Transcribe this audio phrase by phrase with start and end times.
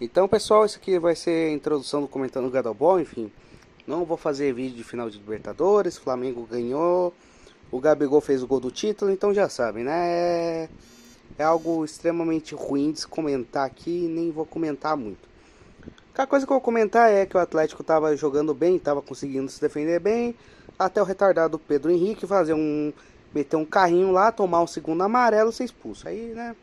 [0.00, 3.30] Então, pessoal, isso aqui vai ser a introdução do comentando o Gadobol, enfim.
[3.86, 7.12] Não vou fazer vídeo de final de Libertadores, Flamengo ganhou,
[7.70, 9.92] o Gabigol fez o gol do título, então já sabem, né?
[9.92, 10.68] É,
[11.38, 15.28] é algo extremamente ruim de se comentar aqui, nem vou comentar muito.
[16.16, 19.50] A coisa que eu vou comentar é que o Atlético estava jogando bem, estava conseguindo
[19.50, 20.34] se defender bem,
[20.78, 22.90] até o retardado Pedro Henrique fazer um
[23.34, 26.08] meter um carrinho lá, tomar um segundo amarelo, ser expulso.
[26.08, 26.56] Aí, né,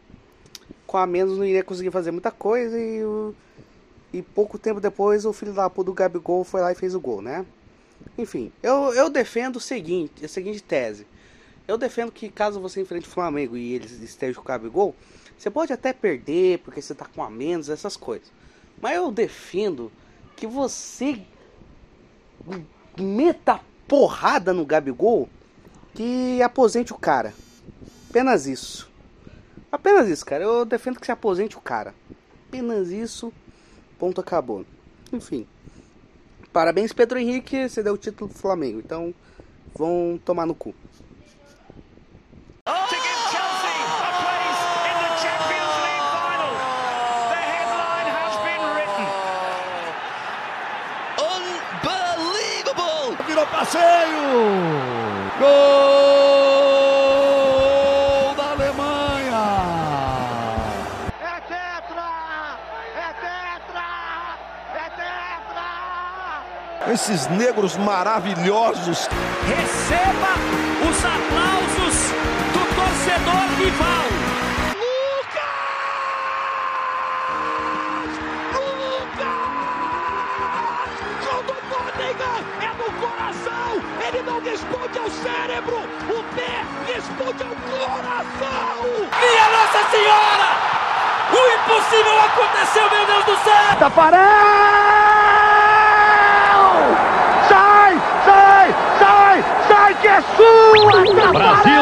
[0.86, 3.04] com a menos não iria conseguir fazer muita coisa e
[4.14, 7.00] e pouco tempo depois o filho da puta do Gabigol foi lá e fez o
[7.00, 7.46] gol, né?
[8.18, 11.06] Enfim, eu, eu defendo o seguinte, a seguinte tese.
[11.68, 14.96] Eu defendo que caso você enfrente o Flamengo e eles estejam com o Gabigol,
[15.38, 18.32] você pode até perder porque você tá com a menos, essas coisas.
[18.82, 19.92] Mas eu defendo
[20.36, 21.22] que você
[22.98, 25.28] meta porrada no Gabigol
[25.94, 27.34] que aposente o cara.
[28.10, 28.90] Apenas isso.
[29.72, 30.44] Apenas isso, cara.
[30.44, 31.94] Eu defendo que se aposente o cara.
[32.48, 33.32] Apenas isso.
[34.00, 34.66] Ponto acabou.
[35.12, 35.48] Enfim.
[36.54, 37.68] Parabéns, Pedro Henrique.
[37.68, 38.80] Você deu o título do Flamengo.
[38.80, 39.14] Então,
[39.76, 40.74] vão tomar no cu.
[53.28, 54.18] Virou passeio!
[55.40, 56.17] Gol
[66.98, 69.08] Esses negros maravilhosos.
[69.46, 70.34] Receba
[70.82, 71.96] os aplausos
[72.54, 74.06] do torcedor rival.
[81.24, 82.40] Gol do Tottenham!
[82.62, 83.70] É no coração!
[84.08, 85.78] Ele não responde ao cérebro!
[86.10, 88.82] O pé responde ao coração!
[89.22, 90.50] Minha Nossa Senhora!
[91.32, 93.76] O impossível aconteceu, meu Deus do céu!
[93.78, 95.07] Tafarel!
[99.96, 101.32] Que é sua!
[101.32, 101.82] Brasil!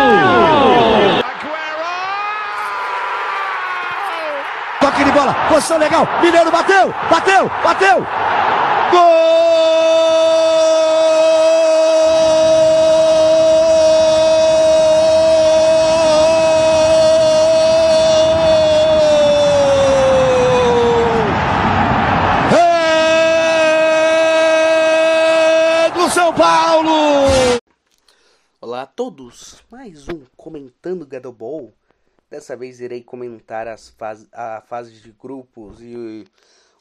[4.80, 6.08] Toque de bola, posição legal.
[6.22, 8.08] Mineiro bateu, bateu, bateu.
[8.92, 9.45] Gol!
[29.06, 31.72] Todos, mais um Comentando Gadobol.
[32.28, 36.26] Dessa vez irei comentar as fase, a fase de grupos e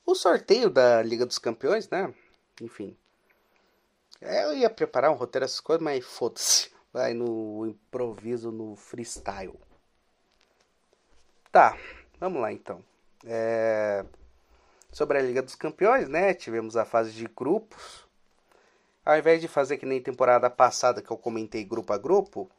[0.06, 2.14] o sorteio da Liga dos Campeões, né?
[2.62, 2.96] Enfim.
[4.22, 6.72] É, Eu ia preparar um roteiro, essas coisas, mas foda-se.
[6.90, 9.60] Vai no improviso, no freestyle.
[11.52, 11.78] Tá,
[12.18, 12.82] vamos lá então.
[13.26, 14.02] É...
[14.90, 16.32] Sobre a Liga dos Campeões, né?
[16.32, 18.03] Tivemos a fase de grupos.
[19.04, 22.50] Ao invés de fazer que nem temporada passada que eu comentei grupo a grupo,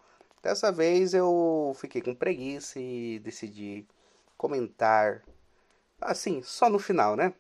[0.43, 3.85] dessa vez eu fiquei com preguiça e decidi
[4.37, 5.23] comentar
[5.99, 7.33] assim, só no final, né?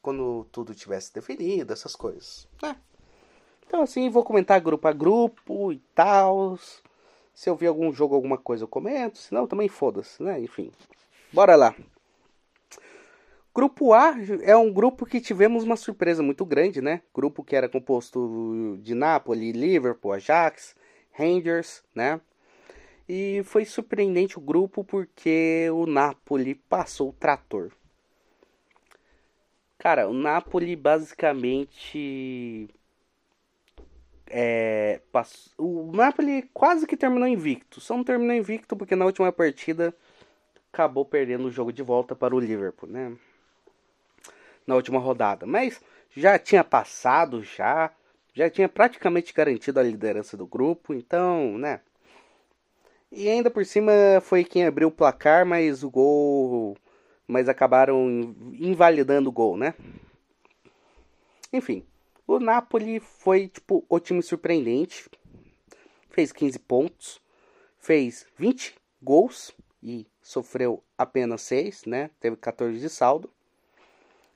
[0.00, 2.48] Quando tudo tivesse definido, essas coisas.
[2.62, 2.76] né?
[3.66, 6.58] Então assim, vou comentar grupo a grupo e tal.
[7.34, 9.18] Se eu ver algum jogo, alguma coisa, eu comento.
[9.18, 10.40] Senão também foda-se, né?
[10.40, 10.72] Enfim.
[11.32, 11.74] Bora lá.
[13.60, 17.02] Grupo A é um grupo que tivemos uma surpresa muito grande, né?
[17.14, 20.74] Grupo que era composto de Napoli, Liverpool, Ajax,
[21.12, 22.18] Rangers, né?
[23.06, 27.70] E foi surpreendente o grupo porque o Napoli passou o trator.
[29.76, 32.66] Cara, o Napoli basicamente
[34.26, 37.78] é, pass- o Napoli quase que terminou invicto.
[37.78, 39.94] Só não terminou invicto porque na última partida
[40.72, 43.14] acabou perdendo o jogo de volta para o Liverpool, né?
[44.70, 45.80] Na última rodada, mas
[46.16, 47.90] já tinha passado já,
[48.32, 51.80] já tinha praticamente garantido a liderança do grupo, então, né?
[53.10, 53.92] E ainda por cima
[54.22, 56.76] foi quem abriu o placar, mas o gol,
[57.26, 59.74] mas acabaram invalidando o gol, né?
[61.52, 61.84] Enfim,
[62.24, 65.10] o Napoli foi tipo o time surpreendente.
[66.10, 67.20] Fez 15 pontos,
[67.76, 69.52] fez 20 gols
[69.82, 72.08] e sofreu apenas 6, né?
[72.20, 73.28] Teve 14 de saldo.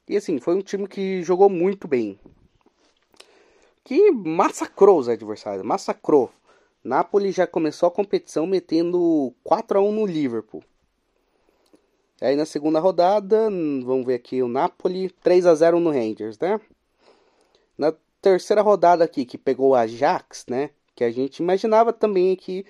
[0.09, 2.19] E assim, foi um time que jogou muito bem.
[3.83, 6.31] Que massacrou os adversários, massacrou.
[6.83, 10.63] Napoli já começou a competição metendo 4 a 1 no Liverpool.
[12.21, 16.61] Aí na segunda rodada, vamos ver aqui o Napoli 3 a 0 no Rangers, né?
[17.77, 20.71] Na terceira rodada aqui, que pegou o Ajax, né?
[20.95, 22.65] Que a gente imaginava também que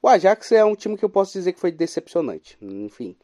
[0.00, 2.56] o Ajax é um time que eu posso dizer que foi decepcionante.
[2.60, 3.16] Enfim.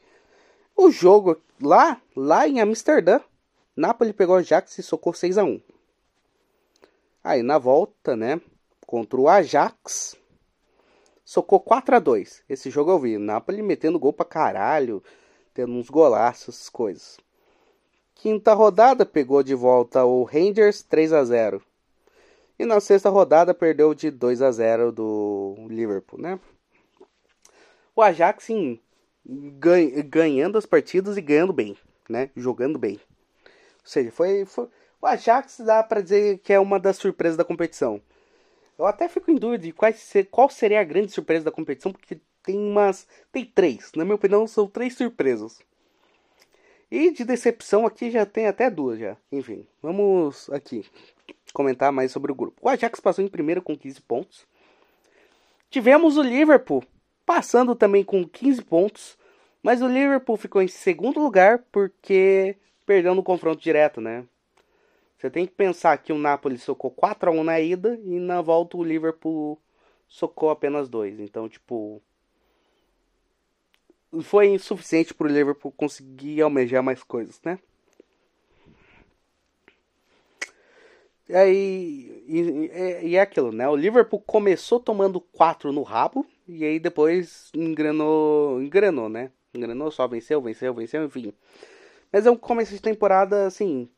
[0.74, 3.20] O jogo lá, lá em Amsterdã,
[3.80, 5.58] Napoli pegou o Ajax e socou 6 a 1.
[7.24, 8.38] Aí na volta, né,
[8.86, 10.18] contra o Ajax,
[11.24, 12.44] socou 4 a 2.
[12.46, 15.02] Esse jogo eu vi, Napoli metendo gol pra caralho,
[15.54, 17.16] tendo uns golaços, coisas.
[18.14, 21.62] Quinta rodada pegou de volta o Rangers 3 a 0.
[22.58, 26.38] E na sexta rodada perdeu de 2 a 0 do Liverpool, né?
[27.96, 28.78] O Ajax sim,
[29.24, 31.78] ganhando as partidas e ganhando bem,
[32.10, 32.28] né?
[32.36, 33.00] Jogando bem.
[33.82, 34.68] Ou seja, foi, foi
[35.00, 38.00] o Ajax dá para dizer que é uma das surpresas da competição.
[38.78, 39.92] Eu até fico em dúvida de qual,
[40.30, 43.06] qual seria a grande surpresa da competição, porque tem umas.
[43.32, 43.92] Tem três.
[43.94, 45.60] Na minha opinião, são três surpresas.
[46.90, 49.16] E de decepção aqui já tem até duas já.
[49.30, 50.84] Enfim, vamos aqui
[51.52, 52.58] comentar mais sobre o grupo.
[52.60, 54.46] O Ajax passou em primeiro com 15 pontos.
[55.70, 56.82] Tivemos o Liverpool
[57.24, 59.18] passando também com 15 pontos.
[59.62, 62.56] Mas o Liverpool ficou em segundo lugar porque
[62.90, 64.26] perdeu no confronto direto, né?
[65.16, 68.42] Você tem que pensar que o Napoli socou 4 a 1 na ida e na
[68.42, 69.56] volta o Liverpool
[70.08, 71.20] socou apenas 2.
[71.20, 72.02] Então, tipo,
[74.22, 77.60] foi insuficiente para o Liverpool conseguir almejar mais coisas, né?
[81.28, 83.68] E aí, e, e, e, é aquilo, né?
[83.68, 89.30] O Liverpool começou tomando 4 no rabo e aí depois engrenou, engrenou, né?
[89.54, 91.32] Engrenou só, venceu, venceu, venceu, enfim.
[92.12, 93.88] Mas é um começo de temporada, assim,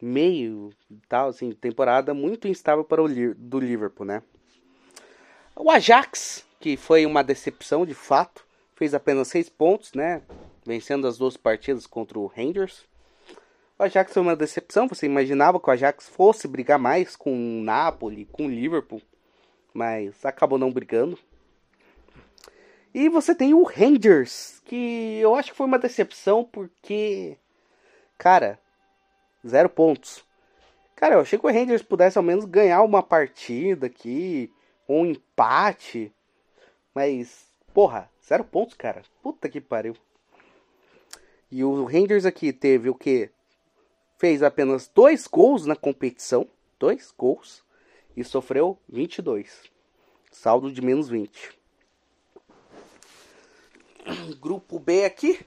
[0.00, 0.70] meio
[1.08, 4.22] tal, assim, temporada muito instável para o do Liverpool, né?
[5.54, 10.22] O Ajax, que foi uma decepção de fato, fez apenas 6 pontos, né?
[10.64, 12.84] Vencendo as duas partidas contra o Rangers.
[13.78, 17.62] O Ajax foi uma decepção, você imaginava que o Ajax fosse brigar mais com o
[17.62, 19.00] Napoli, com o Liverpool,
[19.72, 21.18] mas acabou não brigando.
[22.92, 27.36] E você tem o Rangers, que eu acho que foi uma decepção porque,
[28.18, 28.58] cara,
[29.46, 30.24] zero pontos.
[30.96, 34.52] Cara, eu achei que o Rangers pudesse ao menos ganhar uma partida aqui,
[34.88, 36.12] um empate,
[36.94, 39.02] mas, porra, Zero pontos, cara.
[39.20, 39.96] Puta que pariu.
[41.50, 43.28] E o Rangers aqui teve o que?
[44.18, 46.46] Fez apenas dois gols na competição.
[46.78, 47.64] Dois gols.
[48.16, 49.64] E sofreu 22.
[50.30, 51.59] Saldo de menos 20.
[54.40, 55.44] Grupo B aqui.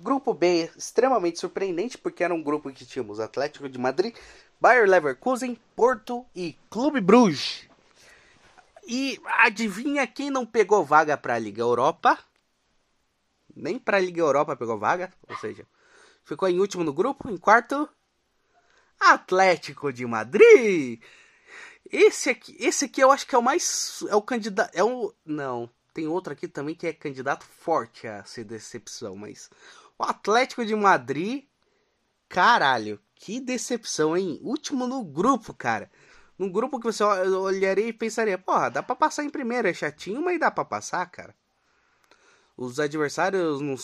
[0.00, 4.14] Grupo B extremamente surpreendente, porque era um grupo que tínhamos Atlético de Madrid,
[4.60, 7.68] Bayer Leverkusen, Porto e Clube Bruges.
[8.86, 12.18] E adivinha quem não pegou vaga para a Liga Europa?
[13.54, 15.66] Nem para a Liga Europa pegou vaga, ou seja,
[16.24, 17.88] ficou em último no grupo, em quarto,
[19.00, 21.02] Atlético de Madrid.
[21.90, 25.12] Esse aqui, esse aqui eu acho que é o mais é o candidato, é o
[25.24, 29.50] não, tem outro aqui também que é candidato forte a ser decepção, mas
[29.98, 31.44] o Atlético de Madrid,
[32.28, 34.38] caralho, que decepção, hein?
[34.40, 35.90] Último no grupo, cara.
[36.38, 40.22] Num grupo que você olharia e pensaria, porra, dá pra passar em primeiro, é chatinho,
[40.22, 41.34] mas dá pra passar, cara.
[42.56, 43.74] Os adversários não,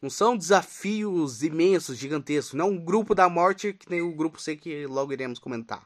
[0.00, 2.54] não são desafios imensos, gigantescos.
[2.54, 5.84] Não é um grupo da morte que nem o grupo C que logo iremos comentar.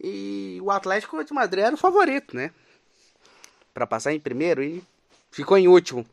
[0.00, 2.52] E o Atlético de Madrid era o favorito, né?
[3.72, 4.82] Para passar em primeiro e
[5.30, 6.06] ficou em último.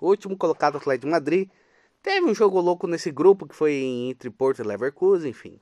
[0.00, 1.48] Último colocado Atlético de Madrid.
[2.02, 5.60] Teve um jogo louco nesse grupo que foi entre Porto e Leverkusen, enfim.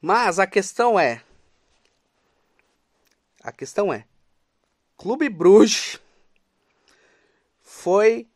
[0.00, 1.22] Mas a questão é.
[3.42, 4.04] A questão é.
[4.96, 6.00] Clube Bruges
[7.60, 8.28] foi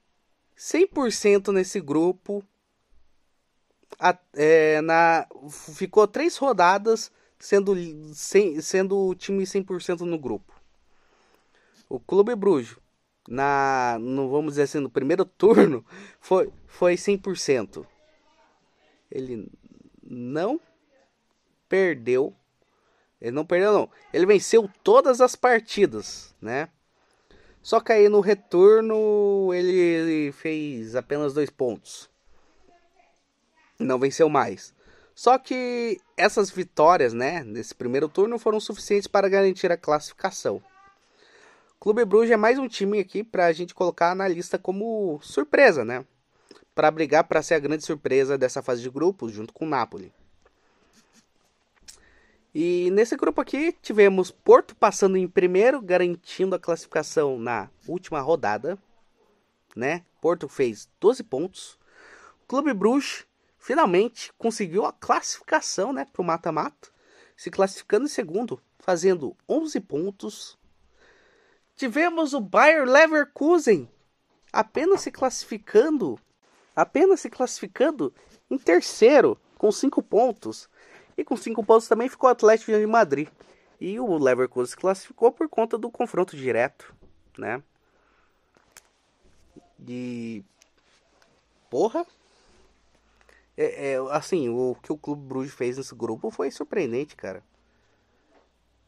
[0.57, 2.45] 100% nesse grupo.
[3.99, 7.75] A, é, na, ficou três rodadas sendo,
[8.15, 10.52] sem, sendo o time 100% no grupo.
[11.93, 12.79] O Clube Bruges,
[13.29, 15.85] na, no, vamos dizer assim, no primeiro turno,
[16.19, 17.87] foi, foi 100%.
[19.11, 19.47] Ele
[20.03, 20.59] não
[21.69, 22.35] perdeu.
[23.21, 23.91] Ele não perdeu, não.
[24.11, 26.71] Ele venceu todas as partidas, né?
[27.61, 32.09] Só que aí no retorno ele fez apenas dois pontos.
[33.79, 34.75] Não venceu mais.
[35.15, 40.63] Só que essas vitórias, né, nesse primeiro turno foram suficientes para garantir a classificação.
[41.83, 45.85] Clube Bruges é mais um time aqui para a gente colocar na lista como surpresa,
[45.85, 46.07] né?
[46.77, 50.13] Para brigar para ser a grande surpresa dessa fase de grupos junto com o Napoli.
[52.55, 58.79] E nesse grupo aqui tivemos Porto passando em primeiro, garantindo a classificação na última rodada,
[59.75, 60.05] né?
[60.21, 61.81] Porto fez 12 pontos.
[62.47, 63.27] Clube Bruges
[63.59, 66.91] finalmente conseguiu a classificação, né, para o mata-mata,
[67.37, 70.62] se classificando em segundo, fazendo 11 pontos.
[71.83, 73.91] Tivemos o Bayer Leverkusen
[74.53, 76.17] apenas se classificando,
[76.77, 78.15] apenas se classificando
[78.49, 80.71] em terceiro, com cinco pontos.
[81.19, 83.29] E com cinco pontos também ficou o Atlético de Madrid.
[83.81, 86.95] E o Leverkusen se classificou por conta do confronto direto,
[87.37, 87.61] né?
[89.85, 90.45] E
[91.69, 92.07] porra,
[93.57, 97.43] é, é, assim, o que o Clube Bruges fez nesse grupo foi surpreendente, cara.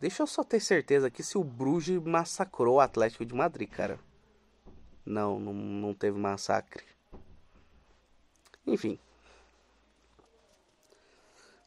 [0.05, 3.99] Deixa eu só ter certeza aqui se o Bruges massacrou o Atlético de Madrid, cara.
[5.03, 6.85] Não, não, não teve massacre.
[8.67, 8.99] Enfim.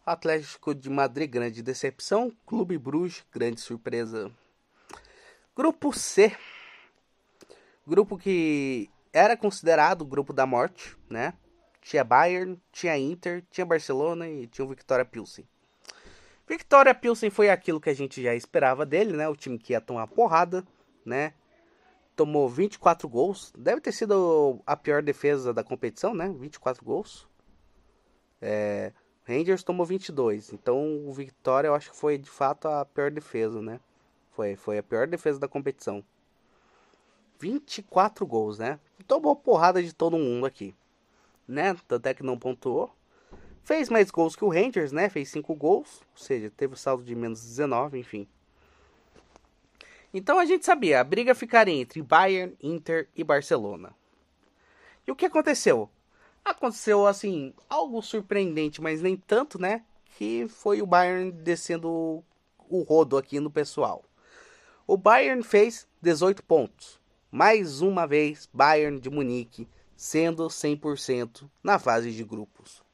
[0.06, 2.32] Atlético de Madrid, grande decepção.
[2.46, 4.32] Clube Bruges, grande surpresa.
[5.56, 6.38] Grupo C.
[7.88, 11.34] Grupo que era considerado o grupo da morte, né?
[11.82, 15.48] Tinha Bayern, tinha Inter, tinha Barcelona e tinha o Victoria Pilsen.
[16.48, 19.28] Victoria Pilsen foi aquilo que a gente já esperava dele, né?
[19.28, 20.66] O time que ia tomar porrada,
[21.06, 21.34] né?
[22.18, 23.54] tomou 24 gols.
[23.56, 26.36] Deve ter sido a pior defesa da competição, né?
[26.38, 27.28] 24 gols.
[28.42, 28.92] É,
[29.24, 30.52] Rangers tomou 22.
[30.52, 33.80] Então o Vitória eu acho que foi de fato a pior defesa, né?
[34.32, 36.04] Foi, foi a pior defesa da competição.
[37.40, 38.80] 24 gols, né?
[39.08, 40.76] Tomou porrada de todo mundo aqui.
[41.48, 41.78] Né?
[41.88, 42.92] Tanto é que não pontuou.
[43.68, 45.10] Fez mais gols que o Rangers, né?
[45.10, 46.00] Fez 5 gols.
[46.14, 48.26] Ou seja, teve o saldo de menos 19, enfim.
[50.14, 53.94] Então a gente sabia, a briga ficaria entre Bayern, Inter e Barcelona.
[55.06, 55.90] E o que aconteceu?
[56.46, 59.84] Aconteceu assim, algo surpreendente, mas nem tanto, né?
[60.18, 62.24] Que foi o Bayern descendo
[62.70, 64.06] o rodo aqui no pessoal.
[64.88, 67.02] O Bayern fez 18 pontos.
[67.30, 72.87] Mais uma vez, Bayern de Munique sendo 100% na fase de grupos.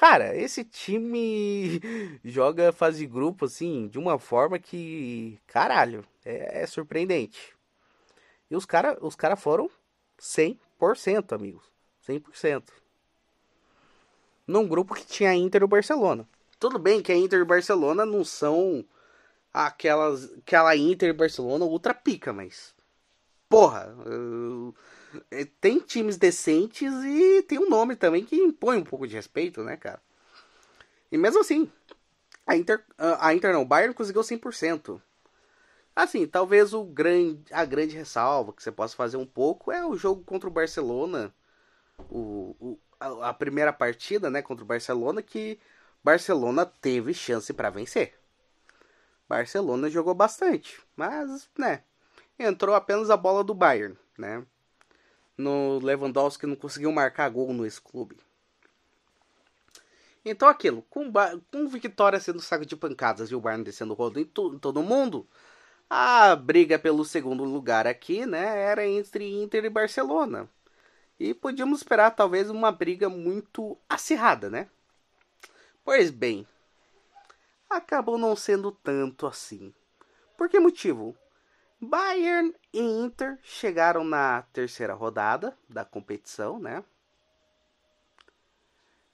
[0.00, 1.78] Cara, esse time
[2.24, 7.54] joga fase grupo assim de uma forma que, caralho, é, é surpreendente.
[8.50, 9.68] E os caras os cara foram
[10.18, 11.70] 100%, amigos.
[12.08, 12.62] 100%.
[14.46, 16.26] Num grupo que tinha Inter e Barcelona.
[16.58, 18.82] Tudo bem que a Inter e Barcelona não são
[19.52, 22.74] aquelas aquela Inter e Barcelona ultra pica, mas
[23.50, 24.72] porra, é,
[25.60, 29.76] tem times decentes e tem um nome também que impõe um pouco de respeito, né,
[29.76, 30.00] cara?
[31.10, 31.70] E mesmo assim,
[32.46, 35.00] a Inter, a Inter não, o Bayern conseguiu 100%.
[35.94, 39.96] Assim, talvez o grande, a grande ressalva que você possa fazer um pouco é o
[39.96, 41.34] jogo contra o Barcelona.
[42.08, 45.58] O, o a, a, primeira partida, né, contra o Barcelona, que
[46.02, 48.14] Barcelona teve chance para vencer.
[49.28, 51.82] Barcelona jogou bastante, mas, né,
[52.38, 54.44] entrou apenas a bola do Bayern, né?
[55.40, 58.16] No Lewandowski não conseguiu marcar gol no ex-clube.
[60.24, 61.10] Então aquilo, com,
[61.50, 64.82] com Vitória sendo saco de pancadas e o Bayern descendo o rodo em, em todo
[64.82, 65.26] mundo,
[65.88, 70.48] a briga pelo segundo lugar aqui, né, era entre Inter e Barcelona.
[71.18, 74.68] E podíamos esperar talvez uma briga muito acirrada, né?
[75.84, 76.46] Pois bem,
[77.68, 79.74] acabou não sendo tanto assim.
[80.36, 81.16] Por que motivo?
[81.80, 86.84] Bayern e Inter chegaram na terceira rodada da competição, né?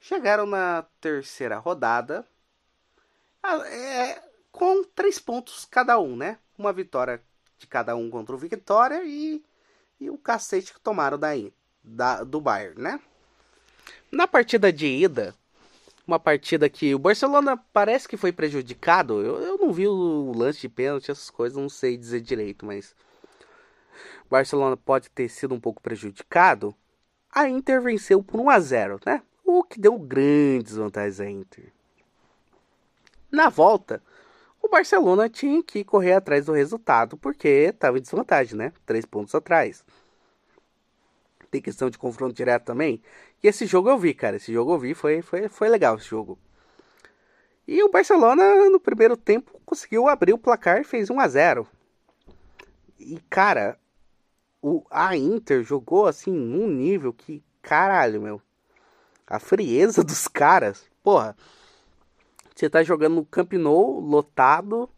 [0.01, 2.27] Chegaram na terceira rodada
[3.67, 4.21] é,
[4.51, 6.39] com três pontos cada um, né?
[6.59, 7.23] Uma vitória
[7.59, 9.43] de cada um contra o Vitória e,
[10.01, 13.01] e o cacete que tomaram daí, da, do Bayern, né?
[14.11, 15.35] Na partida de ida,
[16.07, 19.21] uma partida que o Barcelona parece que foi prejudicado.
[19.21, 22.95] Eu, eu não vi o lance de pênalti, essas coisas, não sei dizer direito, mas
[24.25, 26.75] o Barcelona pode ter sido um pouco prejudicado.
[27.31, 29.23] A Inter venceu por 1 a 0, né?
[29.45, 31.73] O que deu grandes vantagens à Inter.
[33.31, 34.03] Na volta,
[34.63, 38.73] o Barcelona tinha que correr atrás do resultado porque estava em desvantagem, né?
[38.85, 39.85] Três pontos atrás.
[41.51, 43.01] Tem questão de confronto direto também.
[43.43, 44.37] E esse jogo eu vi, cara.
[44.37, 46.39] Esse jogo eu vi, foi, foi, foi legal esse jogo.
[47.67, 51.67] E o Barcelona, no primeiro tempo, conseguiu abrir o placar e fez 1 a 0
[52.99, 53.79] E, cara,
[54.63, 58.41] o, a Inter jogou assim num nível que, caralho, meu.
[59.27, 60.85] A frieza dos caras.
[61.03, 61.37] Porra,
[62.55, 64.89] você tá jogando no Camp Nou, lotado.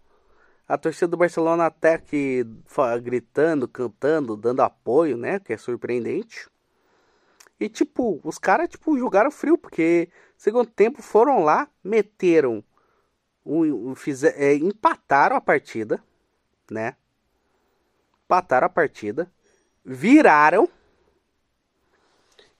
[0.69, 2.47] A torcida do Barcelona até que
[3.03, 5.41] gritando, cantando, dando apoio, né?
[5.41, 6.49] Que é surpreendente.
[7.61, 12.63] E, tipo, os caras, tipo, jogaram frio, porque segundo tempo foram lá, meteram,
[13.45, 16.03] um, um, fizer, é, empataram a partida,
[16.71, 16.95] né?
[18.25, 19.31] Empataram a partida,
[19.85, 20.69] viraram,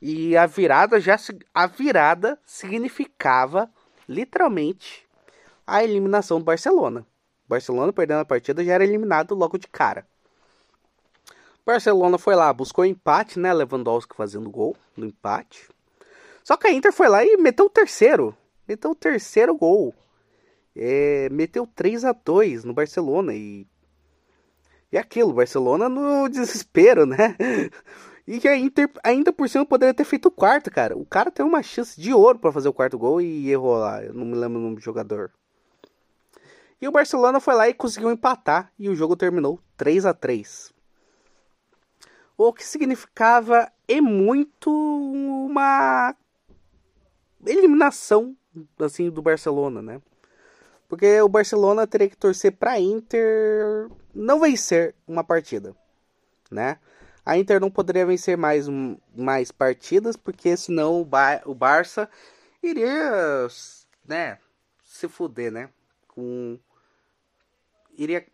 [0.01, 1.17] e a virada já,
[1.53, 3.71] a virada significava,
[4.09, 5.07] literalmente,
[5.67, 7.07] a eliminação do Barcelona.
[7.49, 10.07] Barcelona perdendo a partida já era eliminado logo de cara.
[11.69, 13.53] Barcelona foi lá, buscou empate, né?
[13.53, 15.69] Lewandowski fazendo gol no empate.
[16.43, 18.35] Só que a Inter foi lá e meteu o terceiro.
[18.67, 19.95] Meteu o terceiro gol.
[20.75, 23.35] É, meteu 3 a 2 no Barcelona.
[23.35, 23.67] E,
[24.91, 27.37] e aquilo, Barcelona no desespero, né?
[28.27, 30.97] E a Inter ainda por cima poderia ter feito o quarto, cara.
[30.97, 34.03] O cara tem uma chance de ouro para fazer o quarto gol e errou lá.
[34.03, 35.31] Eu não me lembro o nome do jogador.
[36.81, 38.73] E o Barcelona foi lá e conseguiu empatar.
[38.79, 40.78] E o jogo terminou 3 a 3
[42.41, 46.15] O que significava e muito uma
[47.45, 48.37] eliminação
[48.79, 50.01] assim do Barcelona, né?
[50.89, 55.77] Porque o Barcelona teria que torcer para Inter não vencer uma partida,
[56.49, 56.79] né?
[57.27, 58.67] A Inter não poderia vencer mais,
[59.17, 62.09] mais partidas, porque senão o, ba o Barça
[62.63, 63.49] iria,
[64.07, 64.39] né,
[64.85, 65.71] se fuder, né?
[66.07, 66.57] Com
[67.99, 68.25] iria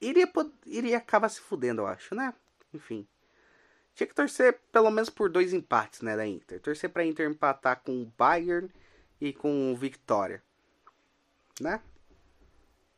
[0.00, 0.26] iria
[0.64, 2.32] iria acabar se fudendo, eu acho, né?
[2.72, 3.06] Enfim.
[3.94, 6.60] Tinha que torcer pelo menos por dois empates, né, da Inter.
[6.60, 8.70] Torcer para Inter empatar com o Bayern
[9.20, 10.42] e com o Victoria,
[11.60, 11.80] né?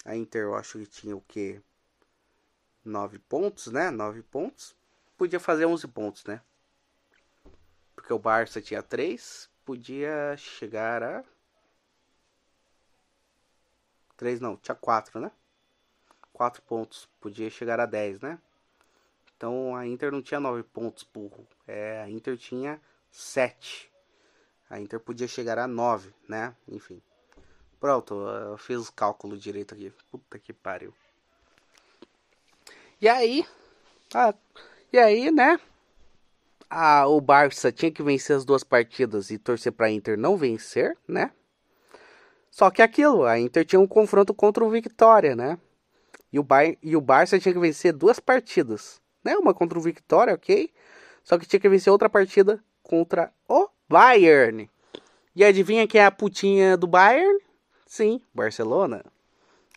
[0.04, 1.60] A Inter eu acho que tinha o que?
[2.84, 3.90] 9 pontos, né?
[3.90, 4.76] 9 pontos.
[5.16, 6.40] Podia fazer 11 pontos, né?
[7.94, 9.48] Porque o Barça tinha 3.
[9.64, 11.24] Podia chegar a.
[14.16, 15.30] 3 não, tinha 4, né?
[16.32, 17.08] 4 pontos.
[17.20, 18.38] Podia chegar a 10, né?
[19.44, 21.46] Então a Inter não tinha 9 pontos, burro.
[21.68, 23.92] É, a Inter tinha 7.
[24.70, 26.56] A Inter podia chegar a 9, né?
[26.66, 27.02] Enfim.
[27.78, 29.92] Pronto, eu fiz os cálculos direito aqui.
[30.10, 30.94] Puta que pariu.
[32.98, 33.46] E aí,
[34.14, 34.32] ah,
[34.90, 35.60] e aí, né?
[36.70, 40.38] A, o Barça tinha que vencer as duas partidas e torcer para a Inter não
[40.38, 41.30] vencer, né?
[42.50, 45.58] Só que aquilo, a Inter tinha um confronto contra o Victoria, né?
[46.32, 49.36] E o, Bar e o Barça tinha que vencer duas partidas, né?
[49.36, 50.70] Uma contra o Victoria, ok?
[51.22, 54.68] Só que tinha que vencer outra partida contra o Bayern.
[55.34, 57.40] E adivinha quem é a putinha do Bayern?
[57.86, 59.04] Sim, Barcelona.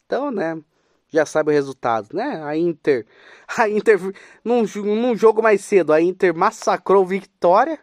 [0.06, 0.62] Então, né,
[1.10, 2.44] já sabe o resultado, né?
[2.44, 3.06] A Inter,
[3.58, 4.00] a Inter
[4.44, 7.80] num, num jogo mais cedo, a Inter massacrou Vitória.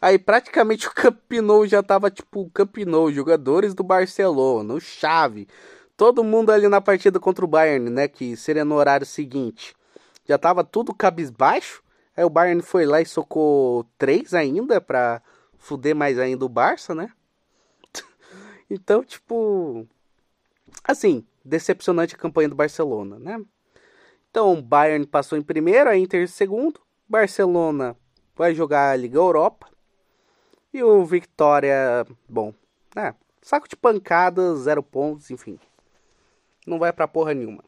[0.00, 5.48] Aí praticamente o Campinou já tava tipo Campinou, jogadores do Barcelona, o chave.
[5.96, 9.74] Todo mundo ali na partida contra o Bayern, né, que seria no horário seguinte.
[10.28, 11.82] Já tava tudo cabisbaixo.
[12.16, 15.22] Aí o Bayern foi lá e socou três ainda pra
[15.58, 17.12] fuder mais ainda o Barça, né?
[18.68, 19.86] Então, tipo.
[20.82, 23.40] Assim, decepcionante a campanha do Barcelona, né?
[24.30, 26.80] Então, o Bayern passou em primeiro, a Inter em segundo.
[27.08, 27.96] Barcelona
[28.34, 29.68] vai jogar a Liga Europa.
[30.72, 32.52] E o Victoria, bom,
[32.94, 33.14] né?
[33.40, 35.58] Saco de pancadas, zero pontos, enfim.
[36.66, 37.62] Não vai pra porra nenhuma.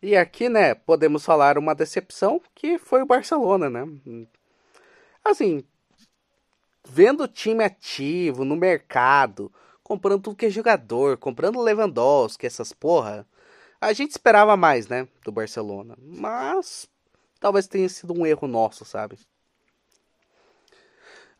[0.00, 3.84] E aqui, né, podemos falar uma decepção que foi o Barcelona, né?
[5.24, 5.64] Assim,
[6.88, 13.26] vendo o time ativo no mercado, comprando tudo que é jogador, comprando Lewandowski, essas porra,
[13.80, 15.96] a gente esperava mais, né, do Barcelona.
[16.00, 16.88] Mas
[17.40, 19.18] talvez tenha sido um erro nosso, sabe?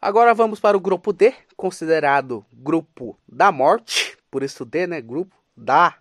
[0.01, 5.37] Agora vamos para o grupo D, considerado grupo da morte, por isso D, né, grupo
[5.57, 5.97] da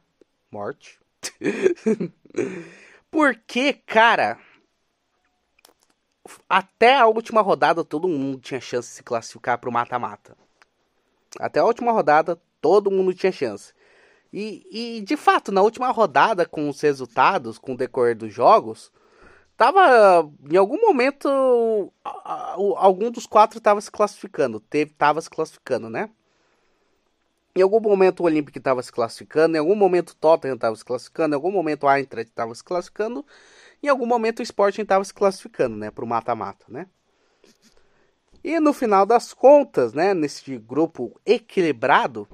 [0.51, 0.99] morte.
[3.11, 4.39] Porque, cara,
[6.49, 10.37] até a última rodada todo mundo tinha chance de se classificar para o mata-mata.
[11.39, 13.73] Até a última rodada todo mundo tinha chance.
[14.31, 18.91] E, e de fato, na última rodada, com os resultados, com o decorrer dos jogos,
[19.55, 21.91] tava em algum momento
[22.75, 26.09] algum dos quatro estava se classificando, teve tava se classificando, né?
[27.57, 30.85] Em algum momento o Olympic estava se classificando, em algum momento o Tottenham estava se
[30.85, 33.25] classificando, em algum momento o Eintracht estava se classificando
[33.81, 36.87] em algum momento o Sporting estava se classificando, né, para o mata-mata, né?
[38.43, 42.27] E no final das contas, né, nesse grupo equilibrado,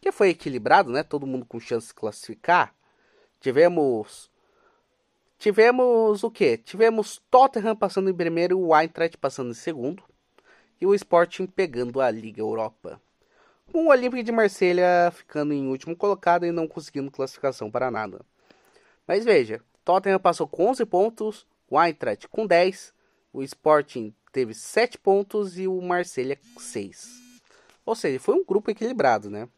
[0.00, 2.74] que foi equilibrado, né, todo mundo com chance de classificar,
[3.40, 4.30] tivemos
[5.38, 6.56] tivemos o quê?
[6.56, 10.02] Tivemos Tottenham passando em primeiro, o Eintracht passando em segundo
[10.80, 13.00] e o Sporting pegando a Liga Europa.
[13.72, 18.24] Com o Olympique de Marselha ficando em último colocado e não conseguindo classificação para nada.
[19.06, 22.94] Mas veja, Tottenham passou com 11 pontos, o Eintracht com 10,
[23.32, 27.08] o Sporting teve 7 pontos e o Marselha 6.
[27.84, 29.48] Ou seja, foi um grupo equilibrado, né?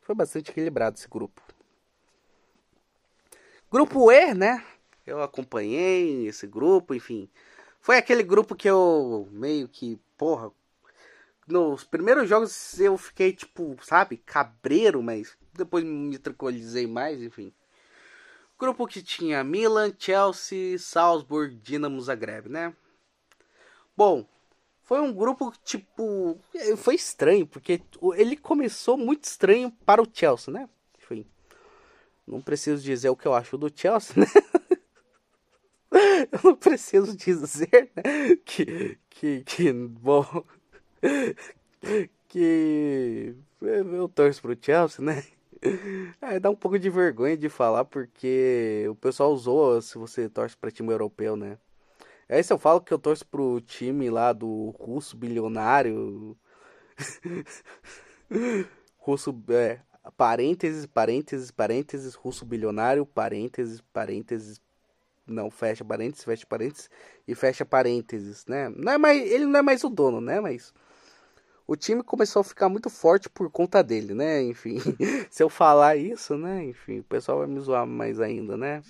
[0.00, 1.42] Foi bastante equilibrado esse grupo.
[3.70, 4.64] Grupo E, né?
[5.06, 7.28] Eu acompanhei esse grupo, enfim.
[7.80, 10.50] Foi aquele grupo que eu meio que, porra,
[11.46, 17.52] nos primeiros jogos eu fiquei tipo, sabe, cabreiro, mas depois me tranquilizei mais, enfim.
[18.58, 22.74] Grupo que tinha Milan, Chelsea, Salzburg, Dinamo Zagreb, né?
[23.96, 24.26] Bom,
[24.84, 26.38] foi um grupo tipo.
[26.76, 27.82] Foi estranho, porque
[28.16, 30.68] ele começou muito estranho para o Chelsea, né?
[30.98, 31.26] Enfim.
[32.26, 34.26] Não preciso dizer o que eu acho do Chelsea, né?
[36.32, 38.36] eu não preciso dizer né?
[38.44, 39.72] que, que, que.
[39.72, 40.24] Bom.
[42.28, 43.36] Que.
[43.60, 45.22] Eu torço pro Chelsea, né?
[46.20, 50.56] É, dá um pouco de vergonha de falar, porque o pessoal usou se você torce
[50.56, 51.58] para time europeu, né?
[52.28, 56.36] Aí se eu falo que eu torço pro time lá do russo bilionário.
[58.98, 59.34] russo.
[59.50, 59.80] É,
[60.16, 64.60] parênteses, parênteses, parênteses, russo bilionário, parênteses, parênteses.
[65.26, 66.90] Não, fecha parênteses, fecha parênteses
[67.26, 68.68] e fecha parênteses, né?
[68.68, 70.40] Não é mais, ele não é mais o dono, né?
[70.40, 70.72] Mas
[71.66, 74.42] o time começou a ficar muito forte por conta dele, né?
[74.42, 74.78] Enfim,
[75.30, 76.64] se eu falar isso, né?
[76.64, 78.82] Enfim, o pessoal vai me zoar mais ainda, né?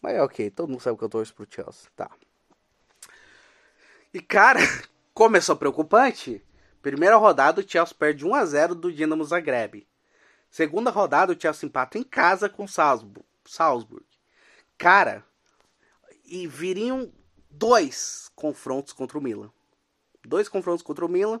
[0.00, 2.10] Mas é ok, todo mundo sabe que eu torço pro Chelsea, tá.
[4.12, 4.60] E cara,
[5.12, 6.42] começou preocupante.
[6.80, 9.86] Primeira rodada, o Chelsea perde 1 a 0 do Dinamo Zagreb.
[10.50, 13.28] Segunda rodada, o Chelsea empata em casa com Salzburg.
[13.44, 14.06] Salzburg.
[14.78, 15.22] Cara,
[16.24, 17.12] e viriam
[17.50, 19.52] dois confrontos contra o Milan
[20.24, 21.40] dois confrontos contra o Milan.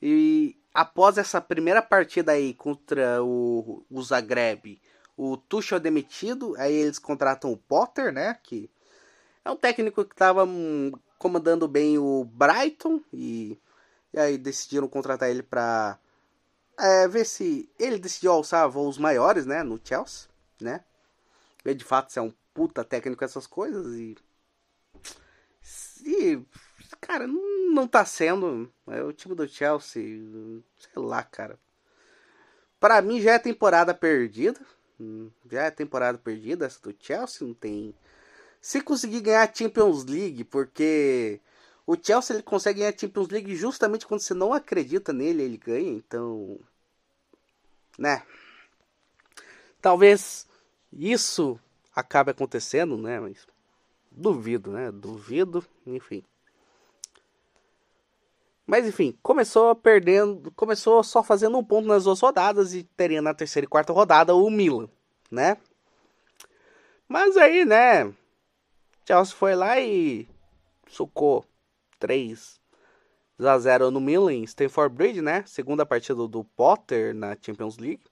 [0.00, 4.80] E após essa primeira partida aí contra o, o Zagreb,
[5.16, 8.70] o Tuchel é demitido, aí eles contratam o Potter, né, que
[9.44, 13.58] é um técnico que estava hum, comandando bem o Brighton e,
[14.12, 15.98] e aí decidiram contratar ele para
[16.78, 20.28] é, ver se ele decidiu alçar voos maiores, né, no Chelsea,
[20.60, 20.84] né?
[21.64, 24.16] Ele de fato é um puta técnico essas coisas e
[26.04, 26.40] e
[27.00, 28.72] cara, não tá sendo.
[28.86, 30.02] É o time do Chelsea,
[30.78, 31.58] sei lá, cara.
[32.80, 34.60] Para mim já é temporada perdida.
[35.50, 37.94] Já é temporada perdida essa do Chelsea, não tem.
[38.60, 41.40] Se conseguir ganhar a Champions League, porque
[41.86, 45.56] o Chelsea ele consegue ganhar a Champions League justamente quando você não acredita nele, ele
[45.56, 46.58] ganha, então,
[47.96, 48.22] né?
[49.80, 50.46] Talvez
[50.92, 51.58] isso
[51.94, 53.46] acabe acontecendo, né, mas
[54.10, 54.90] duvido, né?
[54.90, 56.24] Duvido, enfim.
[58.68, 63.32] Mas enfim, começou perdendo, começou só fazendo um ponto nas duas rodadas e teria na
[63.32, 64.90] terceira e quarta rodada o Milan,
[65.30, 65.56] né?
[67.08, 68.12] Mas aí, né,
[69.06, 70.28] Chelsea foi lá e
[70.86, 71.46] socou
[71.98, 72.60] 3
[73.38, 75.44] a 0 no Milan em Stamford Bridge, né?
[75.46, 78.02] Segunda partida do Potter na Champions League.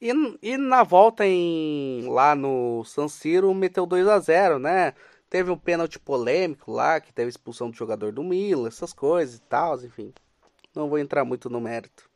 [0.00, 4.94] E, e na volta em lá no San Siro meteu 2 a 0, né?
[5.30, 9.42] Teve um pênalti polêmico lá, que teve expulsão do jogador do Milan, essas coisas e
[9.42, 10.12] tal, enfim.
[10.74, 12.10] Não vou entrar muito no mérito.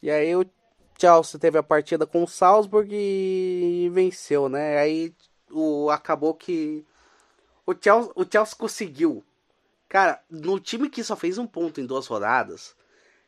[0.00, 0.46] E aí o
[0.96, 4.78] Chelsea teve a partida com o Salzburg e venceu, né?
[4.78, 5.12] Aí
[5.50, 6.86] o, acabou que
[7.66, 9.24] o Chelsea, o Chelsea conseguiu.
[9.88, 12.76] Cara, no time que só fez um ponto em duas rodadas,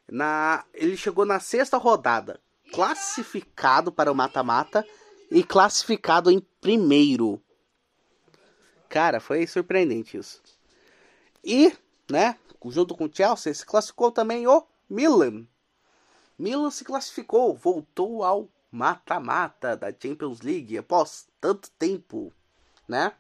[0.09, 2.41] na ele chegou na sexta rodada,
[2.73, 4.87] classificado para o mata-mata
[5.31, 7.43] e classificado em primeiro.
[8.89, 10.43] Cara, foi surpreendente isso.
[11.43, 11.77] E,
[12.11, 15.47] né, junto com o Chelsea, se classificou também o Milan.
[16.39, 22.33] Milan se classificou, voltou ao mata-mata da Champions League após tanto tempo,
[22.89, 23.13] né?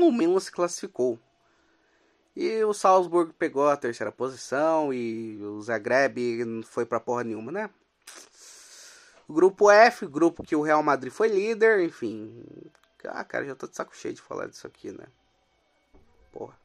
[0.00, 1.18] O Milan se classificou.
[2.34, 7.52] E o Salzburg pegou a terceira posição e o Zagreb não foi pra porra nenhuma,
[7.52, 7.70] né?
[9.28, 12.44] Grupo F, grupo que o Real Madrid foi líder, enfim,
[13.08, 15.06] ah, cara, já tô de saco cheio de falar disso aqui, né?
[16.32, 16.58] Porra.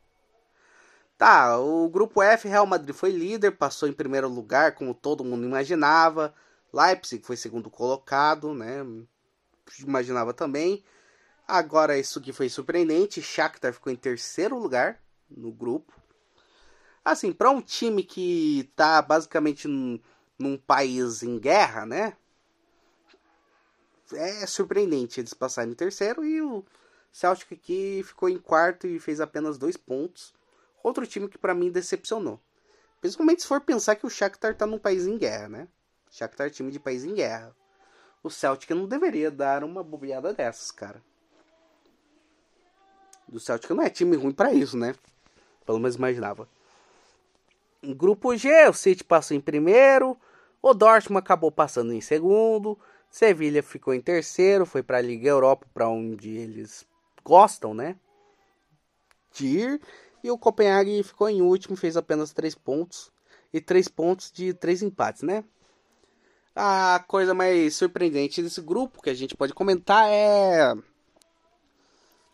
[1.17, 5.45] Tá, o grupo F, Real Madrid foi líder, passou em primeiro lugar, como todo mundo
[5.45, 6.33] imaginava.
[6.73, 8.85] Leipzig foi segundo colocado, né?
[9.79, 10.83] Imaginava também.
[11.47, 15.93] Agora isso que foi surpreendente, Shakhtar ficou em terceiro lugar no grupo.
[17.03, 19.99] Assim, para um time que tá basicamente num,
[20.39, 22.17] num país em guerra, né?
[24.13, 26.63] É surpreendente eles passarem em terceiro e o
[27.11, 30.33] Celtic aqui ficou em quarto e fez apenas dois pontos.
[30.83, 32.39] Outro time que para mim decepcionou.
[33.01, 35.67] Principalmente se for pensar que o Shakhtar tá num país em guerra, né?
[36.11, 37.55] Shakhtar é time de país em guerra.
[38.23, 41.01] O Celtic não deveria dar uma bobeada dessas, cara.
[43.31, 44.95] O Celtic não é time ruim para isso, né?
[45.65, 46.47] Pelo menos imaginava.
[47.81, 50.17] Em grupo G, o City passou em primeiro,
[50.61, 52.79] o Dortmund acabou passando em segundo,
[53.15, 56.85] Sevilha ficou em terceiro, foi para a Liga Europa, para onde eles
[57.23, 57.95] gostam, né?
[59.31, 59.81] De ir.
[60.21, 63.09] E o Copenhague ficou em último, fez apenas três pontos.
[63.53, 65.45] E três pontos de três empates, né?
[66.53, 70.75] A coisa mais surpreendente desse grupo que a gente pode comentar é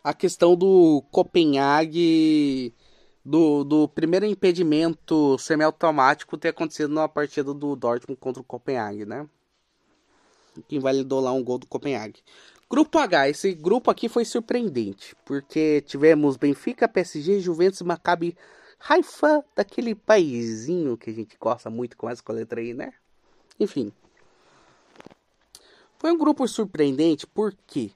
[0.04, 2.74] a questão do Copenhague,
[3.24, 9.30] do, do primeiro impedimento semiautomático ter acontecido na partida do Dortmund contra o Copenhague, né?
[10.68, 12.22] Que invalidou lá um gol do Copenhague.
[12.70, 18.38] Grupo H, esse grupo aqui foi surpreendente, porque tivemos Benfica, PSG, Juventus, Maccabi,
[18.80, 22.94] Haifa, daquele paizinho que a gente gosta muito, com a letra I, né?
[23.60, 23.92] Enfim.
[26.00, 27.92] Foi um grupo surpreendente, por quê?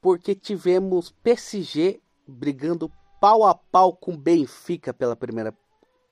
[0.00, 5.56] Porque tivemos PSG brigando pau a pau com Benfica pela primeira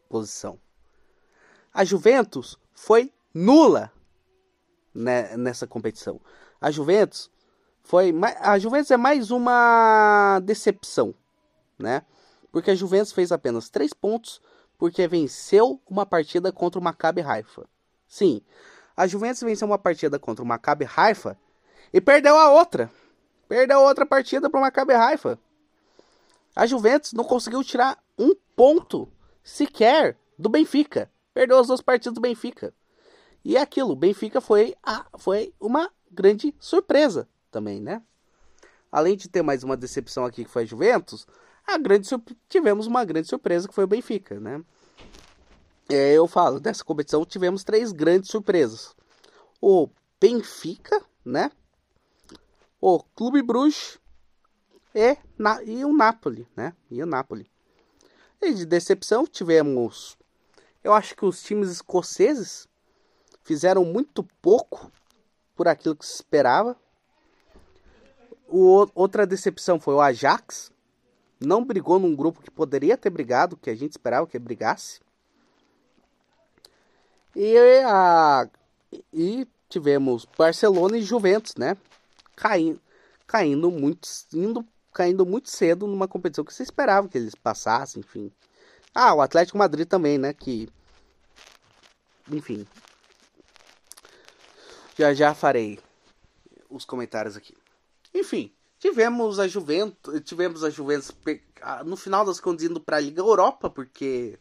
[0.09, 0.59] posição.
[1.73, 3.93] A Juventus foi nula
[4.95, 6.21] né, nessa competição.
[6.61, 7.31] A Juventus
[7.83, 11.15] foi a Juventus é mais uma decepção,
[11.79, 12.03] né?
[12.51, 14.41] Porque a Juventus fez apenas três pontos
[14.79, 17.67] porque venceu uma partida contra o Maccabi Haifa.
[18.07, 18.43] Sim,
[18.97, 21.37] a Juventus venceu uma partida contra o Maccabi Haifa
[21.93, 22.91] e perdeu a outra.
[23.49, 25.39] Perdeu outra partida para o Maccabi Haifa.
[26.55, 29.09] A Juventus não conseguiu tirar um ponto
[29.43, 31.11] sequer do Benfica.
[31.33, 32.75] Perdeu as duas partidas do Benfica.
[33.45, 38.03] E é aquilo, o Benfica foi, a, foi uma grande surpresa também, né?
[38.91, 41.27] Além de ter mais uma decepção aqui que foi a Juventus,
[41.67, 42.09] a grande
[42.49, 44.63] tivemos uma grande surpresa que foi o Benfica, né?
[45.89, 48.95] é, eu falo, dessa competição tivemos três grandes surpresas.
[49.61, 49.89] O
[50.21, 51.51] Benfica, né?
[52.81, 53.99] O Clube Bruges
[54.95, 56.75] e, na, e o Napoli, né?
[56.91, 57.51] E o Napoli.
[58.41, 60.17] E de decepção tivemos...
[60.83, 62.67] Eu acho que os times escoceses
[63.43, 64.91] fizeram muito pouco
[65.55, 66.77] por aquilo que se esperava.
[68.49, 70.71] O, outra decepção foi o Ajax.
[71.41, 75.01] Não brigou num grupo que poderia ter brigado, que a gente esperava que brigasse.
[77.35, 78.49] E, a,
[79.13, 81.77] e tivemos Barcelona e Juventus, né?
[82.37, 82.81] Caindo,
[83.27, 88.31] caindo muito, indo, caindo muito cedo numa competição que se esperava que eles passassem, enfim.
[88.95, 90.35] Ah, o Atlético Madrid também, né?
[90.35, 90.69] Que,
[92.31, 92.67] enfim,
[94.97, 95.79] já já farei
[96.69, 97.57] os comentários aqui.
[98.15, 101.13] Enfim, tivemos a Juventus, tivemos a Juventus
[101.85, 104.39] no final das contas indo para a Liga Europa, porque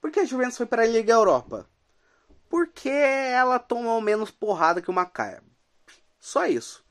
[0.00, 1.68] porque a Juventus foi para a Liga Europa
[2.54, 5.44] porque ela tomou menos porrada que o Maccabi.
[6.20, 6.84] Só isso.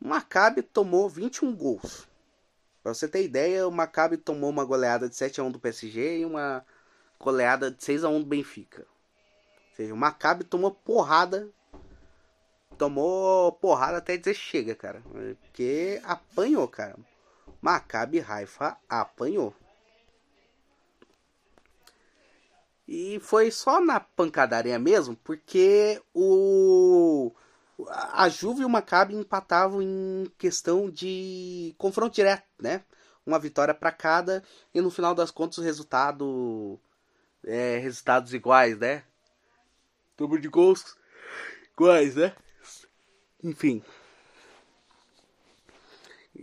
[0.00, 2.08] O Maccabi tomou 21 gols.
[2.82, 6.20] Pra você ter ideia, o Maccabi tomou uma goleada de 7 a 1 do PSG
[6.20, 6.64] e uma
[7.20, 8.86] goleada de 6 a 1 do Benfica.
[9.70, 11.46] Ou seja, o Maccabi tomou porrada.
[12.78, 15.02] Tomou porrada até dizer chega, cara.
[15.40, 16.96] Porque apanhou, cara.
[17.60, 19.54] Maccabi Raifa apanhou.
[22.86, 27.32] E foi só na pancadaria mesmo, porque o
[27.88, 32.82] a Juve e o Maccabi empatavam em questão de confronto direto, né?
[33.24, 36.78] Uma vitória para cada e no final das contas o resultado
[37.44, 39.02] é, resultados iguais, né?
[40.18, 40.96] Número de gols
[41.74, 42.34] iguais, né?
[43.46, 43.80] Enfim.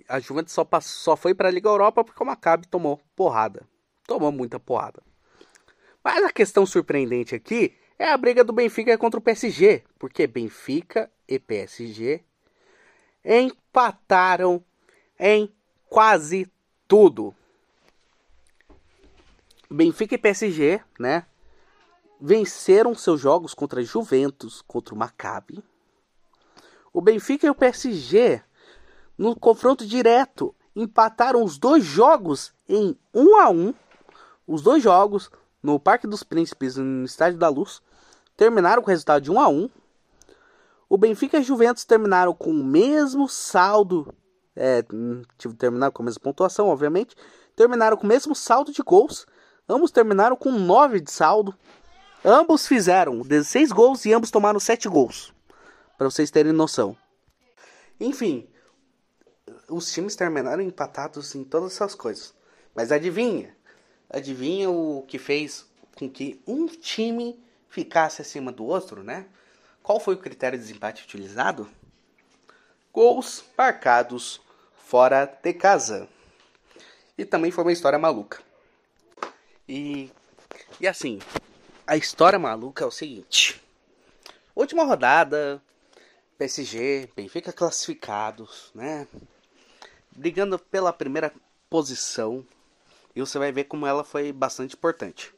[0.08, 3.68] A Juventus só, passou, só foi para a Liga Europa porque o Maccabi tomou porrada.
[4.08, 5.04] Tomou muita porrada.
[6.02, 11.12] Mas a questão surpreendente aqui é a briga do Benfica contra o PSG, porque Benfica
[11.28, 12.24] e PSG
[13.24, 14.63] empataram
[15.20, 15.54] em
[15.89, 16.50] quase
[16.88, 17.36] tudo.
[19.70, 21.26] Benfica e PSG, né,
[22.20, 25.63] venceram seus jogos contra Juventus, contra o Maccabi.
[26.93, 28.39] O Benfica e o PSG
[29.17, 33.73] no confronto direto empataram os dois jogos em 1 a 1.
[34.47, 37.82] Os dois jogos no Parque dos Príncipes, no Estádio da Luz,
[38.38, 39.69] terminaram com o resultado de 1 a 1.
[40.88, 44.13] O Benfica e a Juventus terminaram com o mesmo saldo,
[44.56, 44.84] é,
[45.58, 47.15] terminaram com a mesma pontuação, obviamente,
[47.56, 49.25] terminaram com o mesmo saldo de gols.
[49.67, 51.56] Ambos terminaram com 9 de saldo.
[52.23, 55.34] Ambos fizeram 16 gols e ambos tomaram 7 gols.
[55.97, 56.97] Para vocês terem noção.
[57.99, 58.47] Enfim,
[59.69, 62.34] os times terminaram empatados em todas essas coisas.
[62.75, 63.56] Mas adivinha?
[64.10, 69.25] Adivinha o que fez com que um time ficasse acima do outro, né?
[69.82, 71.69] Qual foi o critério de desempate utilizado?
[72.91, 74.39] Gols marcados
[74.75, 76.08] fora de casa.
[77.17, 78.41] E também foi uma história maluca.
[79.67, 80.12] E,
[80.79, 81.19] e assim,
[81.86, 83.62] a história maluca é o seguinte:
[84.56, 85.62] última rodada,
[86.43, 89.08] PSG, Benfica classificados, né?
[90.12, 91.34] Brigando pela primeira
[91.69, 92.45] posição
[93.15, 95.34] e você vai ver como ela foi bastante importante.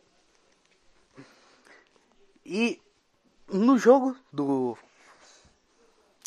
[2.43, 2.81] E
[3.47, 4.75] no jogo do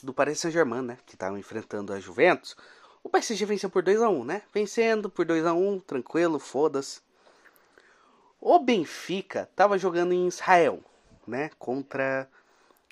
[0.01, 2.57] do Paris Saint-Germain, né, que estavam enfrentando a Juventus,
[3.03, 4.43] o PSG venceu por 2 a 1, né?
[4.55, 7.01] Vencendo por 2 a 1, tranquilo, foda-se.
[8.41, 10.81] O Benfica tava jogando em Israel,
[11.27, 12.29] né, contra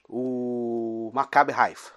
[0.08, 1.92] o Maccabi Haifa.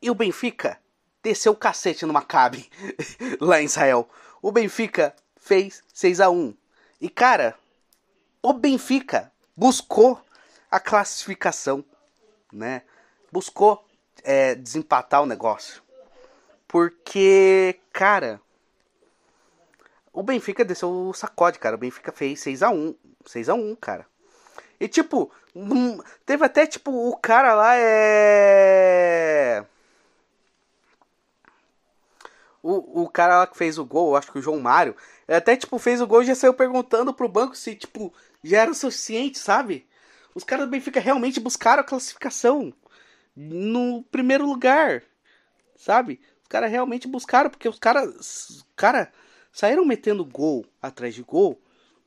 [0.00, 0.78] E o Benfica
[1.22, 2.70] desceu o cacete no Maccabi
[3.40, 4.08] lá em Israel.
[4.40, 6.54] O Benfica fez 6 a 1.
[7.00, 7.56] E cara,
[8.42, 10.22] o Benfica buscou
[10.70, 11.84] a classificação,
[12.52, 12.82] né?
[13.32, 13.84] Buscou
[14.22, 15.82] é, desempatar o negócio.
[16.66, 18.40] Porque, cara,
[20.12, 21.76] o Benfica desceu o sacode, cara.
[21.76, 22.94] O Benfica fez 6 a 1
[23.26, 24.06] 6 a 1 cara.
[24.80, 25.30] E tipo,
[26.24, 29.64] teve até tipo o cara lá é
[32.62, 34.94] o, o cara lá que fez o gol, acho que o João Mário,
[35.26, 38.12] até tipo fez o gol e já saiu perguntando pro banco se tipo
[38.42, 39.86] já era o suficiente, sabe?
[40.34, 42.72] Os caras do Benfica realmente buscaram a classificação
[43.34, 45.02] no primeiro lugar,
[45.76, 46.20] sabe?
[46.42, 49.12] Os caras realmente buscaram porque os caras, cara,
[49.52, 51.60] saíram metendo gol atrás de gol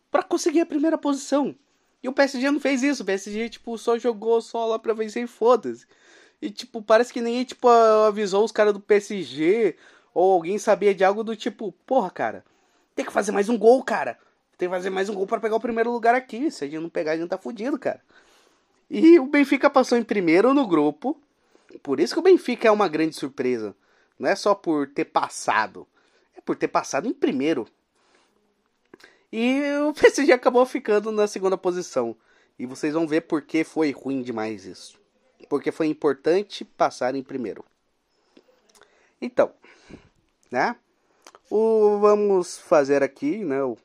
[0.10, 1.56] para conseguir a primeira posição.
[2.04, 3.04] E o PSG não fez isso.
[3.04, 5.86] O PSG, tipo, só jogou só lá pra vencer e foda-se.
[6.42, 9.76] E, tipo, parece que ninguém, tipo, avisou os caras do PSG.
[10.14, 12.44] Ou alguém sabia de algo do tipo, porra, cara,
[12.96, 14.18] tem que fazer mais um gol, cara.
[14.58, 16.52] Tem que fazer mais um gol para pegar o primeiro lugar aqui.
[16.52, 18.02] Se a gente não pegar, a gente tá fudido, cara.
[18.90, 21.18] E o Benfica passou em primeiro no grupo.
[21.82, 23.76] Por isso que o Benfica é uma grande surpresa.
[24.20, 25.88] Não é só por ter passado.
[26.36, 27.68] É por ter passado em primeiro.
[29.32, 32.16] E o PSG acabou ficando na segunda posição.
[32.60, 35.00] E vocês vão ver por que foi ruim demais isso.
[35.50, 37.64] Porque foi importante passar em primeiro.
[39.22, 39.52] Então,
[40.52, 40.76] né?
[41.50, 43.64] O, vamos fazer aqui, né?
[43.64, 43.78] O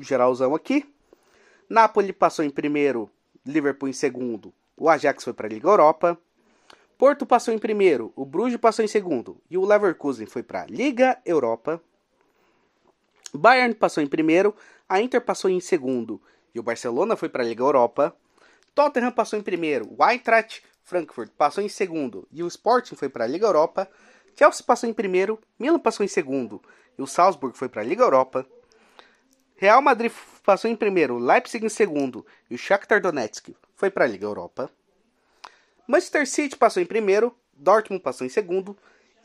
[0.00, 0.84] geralzão aqui.
[1.68, 3.10] Napoli passou em primeiro,
[3.44, 4.52] Liverpool em segundo.
[4.76, 6.18] O Ajax foi para a Liga Europa.
[6.96, 10.66] Porto passou em primeiro, o Bruges passou em segundo e o Leverkusen foi para a
[10.66, 11.80] Liga Europa.
[13.32, 14.52] Bayern passou em primeiro,
[14.88, 16.20] a Inter passou em segundo
[16.54, 18.16] e o Barcelona foi para a Liga Europa.
[18.74, 23.24] Tottenham passou em primeiro, o Eintracht Frankfurt passou em segundo e o Sporting foi para
[23.24, 23.90] a Liga Europa.
[24.36, 26.62] Chelsea passou em primeiro, Milan passou em segundo
[26.96, 28.46] e o Salzburg foi para a Liga Europa.
[29.56, 30.12] Real Madrid
[30.44, 34.70] passou em primeiro, Leipzig em segundo e o Shakhtar Donetsk foi para a Liga Europa.
[35.86, 38.76] Manchester City passou em primeiro, Dortmund passou em segundo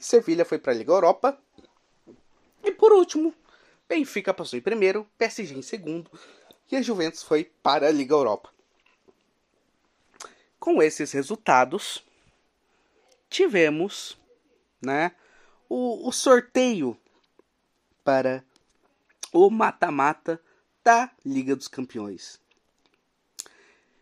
[0.03, 1.37] Sevilha foi para a Liga Europa.
[2.61, 3.33] E por último,
[3.93, 6.09] Benfica passou em primeiro, PSG em segundo
[6.71, 8.49] e a Juventus foi para a Liga Europa.
[10.59, 12.03] Com esses resultados,
[13.29, 14.17] tivemos
[14.81, 15.11] né,
[15.69, 16.97] o, o sorteio
[18.03, 18.43] para
[19.31, 20.41] o mata-mata
[20.83, 22.41] da Liga dos Campeões.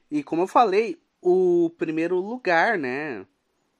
[0.10, 3.28] E como eu falei, o primeiro lugar, né,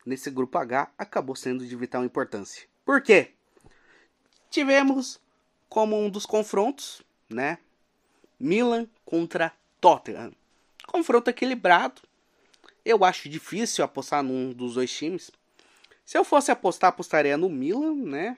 [0.06, 2.68] nesse grupo H acabou sendo de vital importância.
[2.84, 3.32] Por quê?
[4.50, 5.18] Tivemos
[5.72, 7.58] como um dos confrontos, né?
[8.38, 10.34] Milan contra Tottenham.
[10.86, 12.02] Confronto equilibrado.
[12.84, 15.32] Eu acho difícil apostar num dos dois times.
[16.04, 18.38] Se eu fosse apostar, apostaria no Milan, né?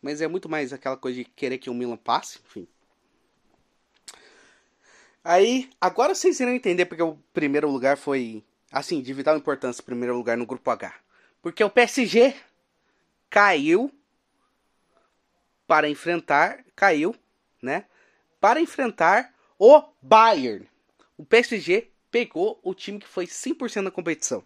[0.00, 2.68] Mas é muito mais aquela coisa de querer que o Milan passe, enfim.
[5.24, 10.16] Aí, agora vocês irão entender porque o primeiro lugar foi, assim, de vital importância, primeiro
[10.16, 10.94] lugar no grupo H.
[11.42, 12.32] Porque o PSG
[13.28, 13.90] caiu
[15.66, 17.14] para enfrentar, caiu,
[17.62, 17.84] né?
[18.40, 20.68] Para enfrentar o Bayern.
[21.16, 24.44] O PSG pegou o time que foi 100% na competição.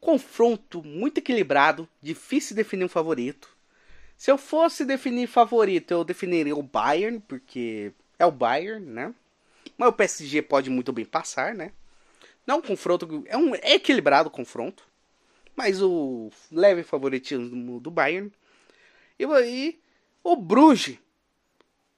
[0.00, 3.48] Confronto muito equilibrado, difícil definir um favorito.
[4.16, 9.14] Se eu fosse definir favorito, eu definiria o Bayern, porque é o Bayern, né?
[9.76, 11.72] Mas o PSG pode muito bem passar, né?
[12.46, 14.86] Não é um confronto, é um equilibrado confronto,
[15.54, 18.32] mas o leve favoritismo do Bayern.
[19.18, 19.80] E aí,
[20.22, 20.98] o Bruges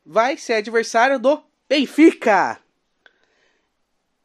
[0.04, 2.60] vai ser adversário do Benfica.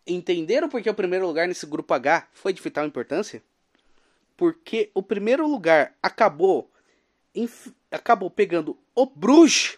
[0.08, 3.44] Entenderam por que o primeiro lugar nesse grupo H foi de vital importância?
[4.38, 6.72] Porque o primeiro lugar acabou
[7.92, 9.78] acabou pegando o Bruges,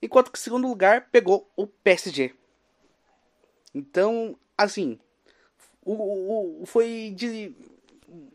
[0.00, 2.34] enquanto que o segundo lugar pegou o PSG.
[3.74, 4.98] Então, assim,
[5.82, 7.54] o, o, foi de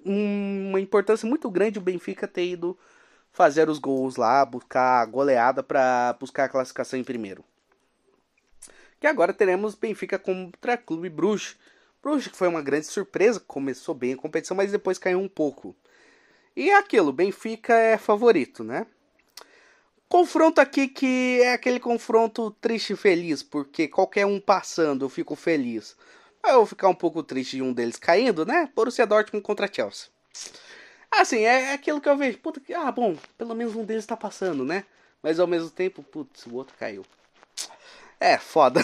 [0.06, 2.78] uma importância muito grande o Benfica ter ido
[3.32, 7.44] fazer os gols lá, buscar a goleada para buscar a classificação em primeiro.
[9.00, 11.56] Que agora teremos Benfica contra Clube Bruges.
[12.02, 15.76] Bruges que foi uma grande surpresa, começou bem a competição, mas depois caiu um pouco.
[16.56, 18.86] E é aquilo, Benfica é favorito, né?
[20.10, 25.36] Confronto aqui que é aquele confronto triste e feliz, porque qualquer um passando eu fico
[25.36, 25.96] feliz.
[26.44, 28.70] Eu vou ficar um pouco triste de um deles caindo, né?
[28.76, 30.10] Borussia Dortmund contra Chelsea.
[31.12, 32.38] Assim, é aquilo que eu vejo.
[32.38, 32.74] Puta que.
[32.74, 34.86] Ah, bom, pelo menos um deles tá passando, né?
[35.22, 37.06] Mas ao mesmo tempo, putz, o outro caiu.
[38.20, 38.82] É, foda.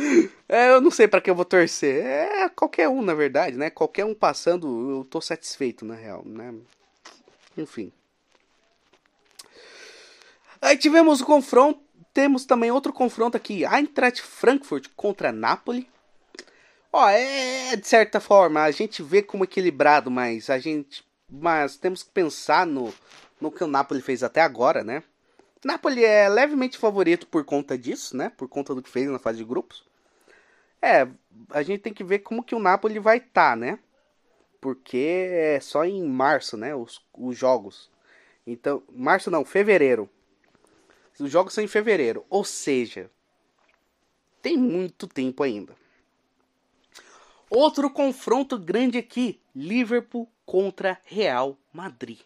[0.48, 2.04] é, eu não sei para que eu vou torcer.
[2.04, 3.70] É qualquer um, na verdade, né?
[3.70, 6.54] Qualquer um passando, eu tô satisfeito, na real, né?
[7.56, 7.92] Enfim.
[10.60, 11.80] Aí tivemos o confronto.
[12.14, 13.64] Temos também outro confronto aqui.
[13.64, 15.88] Eintracht Frankfurt contra Napoli.
[16.92, 21.04] Ó, é de certa forma, a gente vê como equilibrado, mas a gente.
[21.30, 22.92] Mas temos que pensar no,
[23.40, 25.02] no que o Napoli fez até agora, né?
[25.64, 28.30] Napoli é levemente favorito por conta disso, né?
[28.30, 29.84] Por conta do que fez na fase de grupos.
[30.80, 31.08] É,
[31.50, 33.78] a gente tem que ver como que o Napoli vai estar, tá, né?
[34.60, 36.74] Porque é só em março, né?
[36.74, 37.90] Os, os jogos.
[38.46, 40.08] Então, março não, fevereiro.
[41.18, 43.10] Os jogos são em fevereiro, ou seja,
[44.40, 45.74] tem muito tempo ainda.
[47.50, 52.20] Outro confronto grande aqui: Liverpool contra Real Madrid.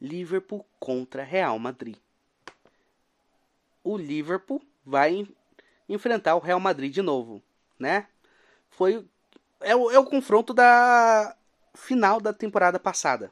[0.00, 1.98] Liverpool contra Real Madrid.
[3.84, 5.28] O Liverpool vai
[5.86, 7.42] enfrentar o Real Madrid de novo,
[7.78, 8.08] né?
[8.70, 9.06] Foi
[9.60, 11.36] é o, é o confronto da
[11.74, 13.30] final da temporada passada.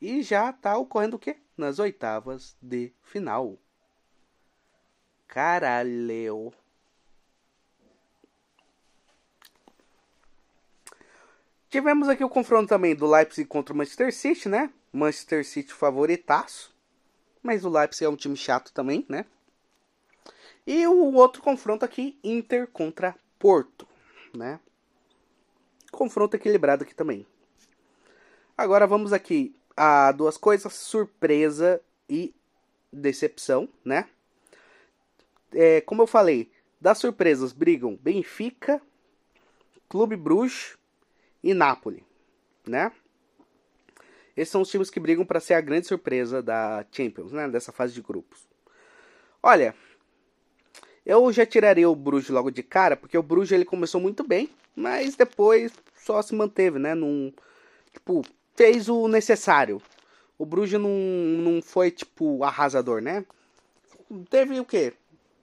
[0.00, 1.36] E já tá ocorrendo o quê?
[1.56, 3.56] Nas oitavas de final.
[5.28, 6.52] Caralho.
[11.70, 14.72] Tivemos aqui o confronto também do Leipzig contra o Manchester City, né?
[14.90, 16.74] Manchester City favoritaço.
[17.42, 19.26] Mas o Leipzig é um time chato também, né?
[20.66, 23.86] E o outro confronto aqui, Inter contra Porto,
[24.34, 24.58] né?
[25.92, 27.26] Confronto equilibrado aqui também.
[28.56, 32.34] Agora vamos aqui a duas coisas, surpresa e
[32.90, 34.08] decepção, né?
[35.52, 36.50] É, como eu falei,
[36.80, 38.80] das surpresas brigam Benfica,
[39.86, 40.77] Clube Bruges
[41.42, 42.04] e Napoli,
[42.66, 42.92] né?
[44.36, 47.48] Esses são os times que brigam para ser a grande surpresa da Champions, né?
[47.48, 48.46] Dessa fase de grupos.
[49.42, 49.74] Olha,
[51.04, 54.50] eu já tiraria o Bruges logo de cara, porque o Bruges ele começou muito bem,
[54.76, 56.94] mas depois só se manteve, né?
[56.94, 57.32] Num,
[57.92, 58.22] tipo,
[58.54, 59.82] fez o necessário.
[60.38, 63.24] O Bruges não, não foi, tipo, arrasador, né?
[64.30, 64.92] Teve o quê?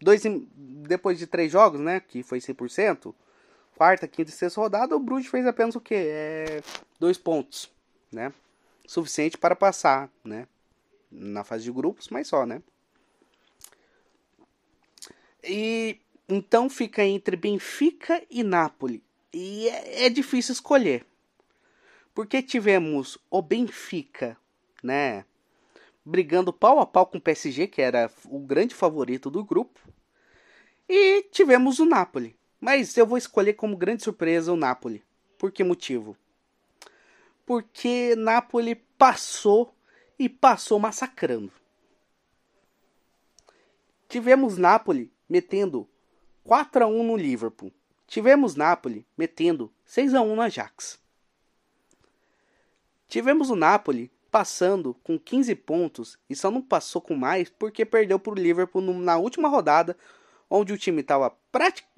[0.02, 0.24] Dois,
[0.56, 2.00] depois de três jogos, né?
[2.00, 3.14] Que foi 100%.
[3.76, 5.96] Quarta, quinta e sexta rodada, o Bruges fez apenas o quê?
[5.96, 6.64] É,
[6.98, 7.70] dois pontos,
[8.12, 8.32] né?
[8.88, 10.48] Suficiente para passar, né?
[11.12, 12.62] Na fase de grupos, mas só, né?
[15.44, 19.04] E então fica entre Benfica e Napoli.
[19.34, 21.06] E é, é difícil escolher.
[22.14, 24.38] Porque tivemos o Benfica,
[24.82, 25.26] né?
[26.06, 29.82] Brigando pau a pau com o PSG, que era o grande favorito do grupo.
[30.88, 32.36] E tivemos o Napoli.
[32.66, 35.03] Mas eu vou escolher como grande surpresa o Napoli.
[35.38, 36.18] Por que motivo?
[37.45, 39.72] Porque Napoli passou
[40.18, 41.51] e passou massacrando.
[44.09, 45.88] Tivemos Napoli metendo
[46.43, 47.72] 4 a 1 no Liverpool.
[48.07, 50.99] Tivemos Napoli metendo 6 a 1 no Ajax.
[53.07, 58.18] Tivemos o Napoli passando com 15 pontos e só não passou com mais porque perdeu
[58.18, 59.95] para o Liverpool na última rodada,
[60.49, 61.30] onde o time estava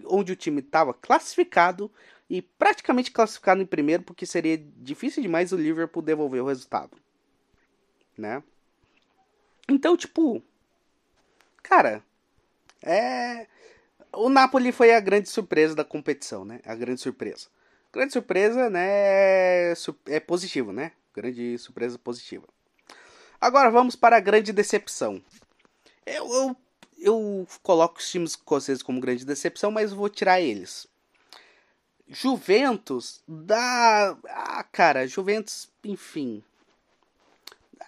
[0.05, 1.91] onde o time estava classificado
[2.29, 6.97] e praticamente classificado em primeiro, porque seria difícil demais o Liverpool devolver o resultado,
[8.17, 8.43] né?
[9.69, 10.43] Então, tipo,
[11.61, 12.03] cara,
[12.81, 13.47] é
[14.13, 16.59] o Napoli foi a grande surpresa da competição, né?
[16.65, 17.47] A grande surpresa.
[17.93, 19.73] Grande surpresa, né?
[20.07, 20.91] É positivo, né?
[21.13, 22.47] Grande surpresa positiva.
[23.39, 25.21] Agora vamos para a grande decepção.
[26.05, 26.57] Eu, eu,
[26.99, 30.87] eu coloco os times escoceses como grande decepção, mas vou tirar eles.
[32.07, 34.17] Juventus da.
[34.29, 36.43] Ah, cara, Juventus, enfim.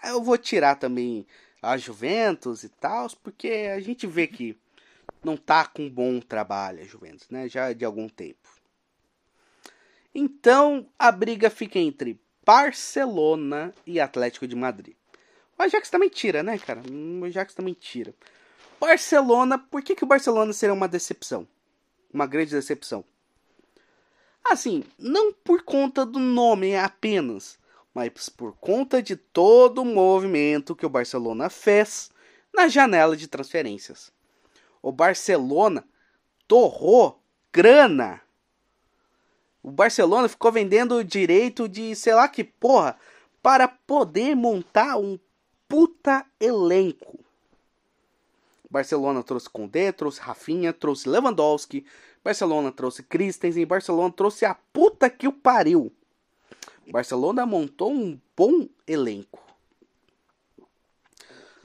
[0.03, 1.26] Eu vou tirar também
[1.62, 4.57] a Juventus e tal, porque a gente vê que
[5.24, 7.47] não tá com bom trabalho a Juventus, né?
[7.49, 8.47] Já de algum tempo.
[10.14, 14.95] Então a briga fica entre Barcelona e Atlético de Madrid.
[15.57, 16.82] O Ajax também tira, né, cara?
[16.89, 18.14] O Ajax também tira.
[18.80, 21.47] Barcelona, por que, que o Barcelona seria uma decepção?
[22.13, 23.03] Uma grande decepção.
[24.43, 27.59] Assim, não por conta do nome apenas,
[27.93, 32.09] mas por conta de todo o movimento que o Barcelona fez
[32.53, 34.11] na janela de transferências.
[34.82, 35.84] O Barcelona
[36.47, 37.21] torrou
[37.51, 38.21] grana
[39.61, 42.97] o Barcelona ficou vendendo o direito de, sei lá que porra,
[43.41, 45.19] para poder montar um
[45.67, 47.19] puta elenco.
[48.70, 51.86] Barcelona trouxe Condé, trouxe Rafinha, trouxe Lewandowski,
[52.24, 55.91] Barcelona trouxe Christensen, Barcelona trouxe a puta que o pariu.
[56.91, 59.43] Barcelona montou um bom elenco.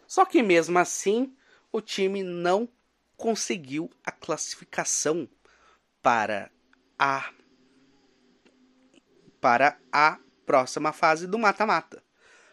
[0.07, 1.35] Só que mesmo assim,
[1.73, 2.69] o time não
[3.17, 5.29] conseguiu a classificação
[6.01, 6.51] para
[6.99, 7.31] a
[9.41, 12.03] para a próxima fase do mata-mata.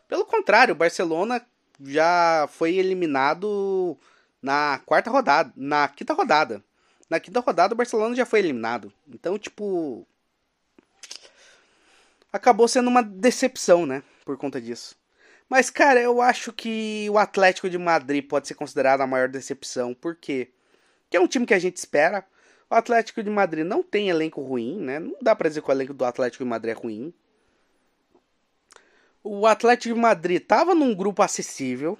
[0.08, 1.45] Pelo contrário, o Barcelona
[1.80, 3.97] já foi eliminado
[4.42, 6.64] na quarta rodada, na quinta rodada.
[7.10, 8.92] Na quinta rodada o Barcelona já foi eliminado.
[9.08, 10.08] Então, tipo,
[12.32, 14.96] acabou sendo uma decepção, né, por conta disso.
[15.52, 19.94] Mas, cara, eu acho que o Atlético de Madrid pode ser considerado a maior decepção.
[19.94, 20.48] Porque
[21.12, 22.26] é um time que a gente espera.
[22.70, 24.98] O Atlético de Madrid não tem elenco ruim, né?
[24.98, 27.14] Não dá pra dizer que o elenco do Atlético de Madrid é ruim.
[29.22, 31.98] O Atlético de Madrid tava num grupo acessível.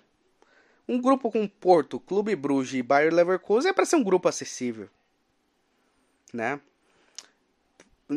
[0.92, 4.90] Um grupo com Porto, Clube Bruges e Bayer Leverkusen é para ser um grupo acessível,
[6.34, 6.60] né?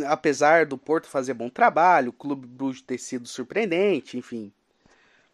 [0.09, 4.53] Apesar do Porto fazer bom trabalho, o Clube Bruges ter sido surpreendente, enfim.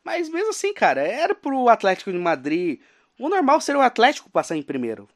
[0.04, 2.78] Mas mesmo assim, cara, era pro Atlético de Madrid.
[3.18, 5.08] O normal seria o Atlético passar em primeiro.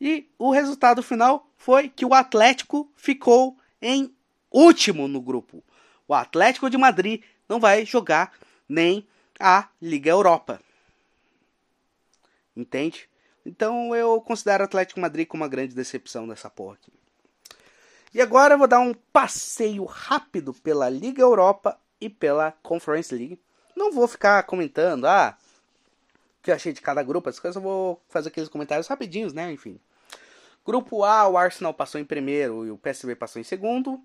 [0.00, 4.16] E o resultado final foi que o Atlético ficou em
[4.50, 5.62] último no grupo.
[6.08, 8.32] O Atlético de Madrid não vai jogar
[8.66, 9.06] nem
[9.38, 10.58] a Liga Europa.
[12.56, 13.08] Entende?
[13.44, 16.92] Então eu considero o Atlético Madrid como uma grande decepção dessa porra aqui.
[18.14, 23.38] E agora eu vou dar um passeio rápido pela Liga Europa e pela Conference League.
[23.76, 25.36] Não vou ficar comentando, ah,
[26.40, 29.32] o que eu achei de cada grupo, as coisas, eu vou fazer aqueles comentários rapidinhos,
[29.32, 29.52] né?
[29.52, 29.78] Enfim.
[30.64, 34.02] Grupo A, o Arsenal passou em primeiro e o PSV passou em segundo.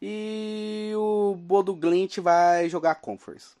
[0.00, 3.56] E o Bodo Glint vai jogar a Conference.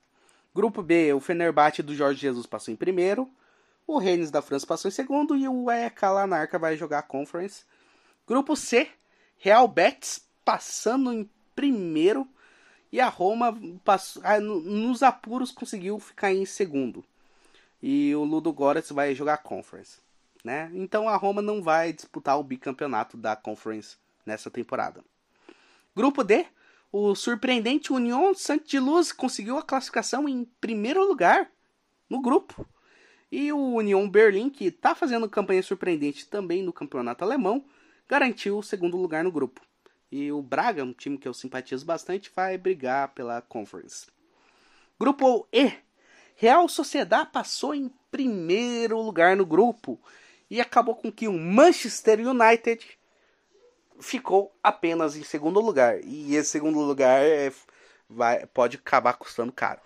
[0.54, 3.28] Grupo B, o Fenerbahçe do Jorge Jesus passou em primeiro.
[3.88, 5.34] O Rennes da França passou em segundo.
[5.34, 7.64] E o EK Lanarca vai jogar a Conference.
[8.26, 8.86] Grupo C,
[9.38, 12.28] Real Betis passando em primeiro
[12.92, 17.04] e a Roma, passou, ah, nos apuros, conseguiu ficar em segundo.
[17.82, 19.98] E o Ludo Goretz vai jogar a Conference.
[20.44, 20.70] Né?
[20.74, 25.02] Então a Roma não vai disputar o bicampeonato da Conference nessa temporada.
[25.96, 26.46] Grupo D,
[26.92, 31.50] o surpreendente Union Saint-Gilloise conseguiu a classificação em primeiro lugar
[32.08, 32.66] no grupo.
[33.30, 37.64] E o Union Berlim, que está fazendo campanha surpreendente também no campeonato alemão,
[38.08, 39.60] garantiu o segundo lugar no grupo.
[40.10, 44.06] E o Braga, um time que eu simpatizo bastante, vai brigar pela Conference.
[44.98, 45.72] Grupo E.
[46.34, 50.00] Real Sociedade passou em primeiro lugar no grupo
[50.48, 52.98] e acabou com que o Manchester United
[54.00, 56.00] ficou apenas em segundo lugar.
[56.02, 57.52] E esse segundo lugar é,
[58.08, 59.80] vai, pode acabar custando caro.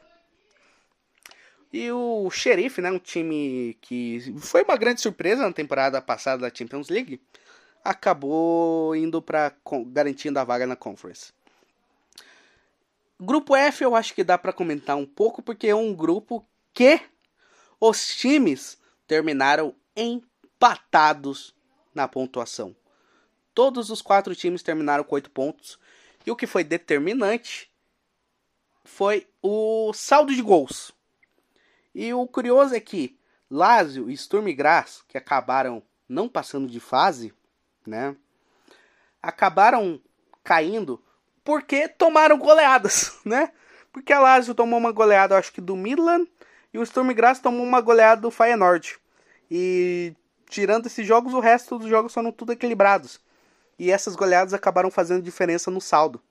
[1.73, 6.55] E o Sheriff, né, um time que foi uma grande surpresa na temporada passada da
[6.55, 7.20] Champions League,
[7.83, 9.55] acabou indo para
[9.87, 11.33] garantindo a vaga na Conference.
[13.18, 17.01] Grupo F eu acho que dá para comentar um pouco porque é um grupo que
[17.81, 21.55] os times terminaram empatados
[21.95, 22.77] na pontuação.
[23.55, 25.79] Todos os quatro times terminaram com oito pontos
[26.27, 27.70] e o que foi determinante
[28.85, 30.93] foi o saldo de gols.
[31.95, 33.18] E o curioso é que
[33.51, 37.32] Lazio e Sturm Graz, que acabaram não passando de fase,
[37.86, 38.16] né?
[39.22, 40.01] Acabaram
[40.43, 41.03] caindo
[41.45, 43.53] porque tomaram goleadas, né?
[43.93, 46.26] Porque a Lazio tomou uma goleada, acho que do Milan,
[46.72, 48.99] e o Sturm Graz tomou uma goleada do Feyenoord.
[49.51, 50.14] E
[50.49, 53.20] tirando esses jogos, o resto dos jogos foram tudo equilibrados.
[53.78, 56.22] E essas goleadas acabaram fazendo diferença no saldo.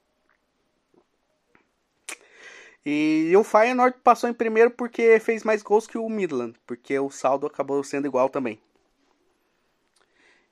[2.86, 7.12] E o Feyenoord passou em primeiro porque fez mais gols que o Midland, porque o
[7.12, 8.60] saldo acabou sendo igual também.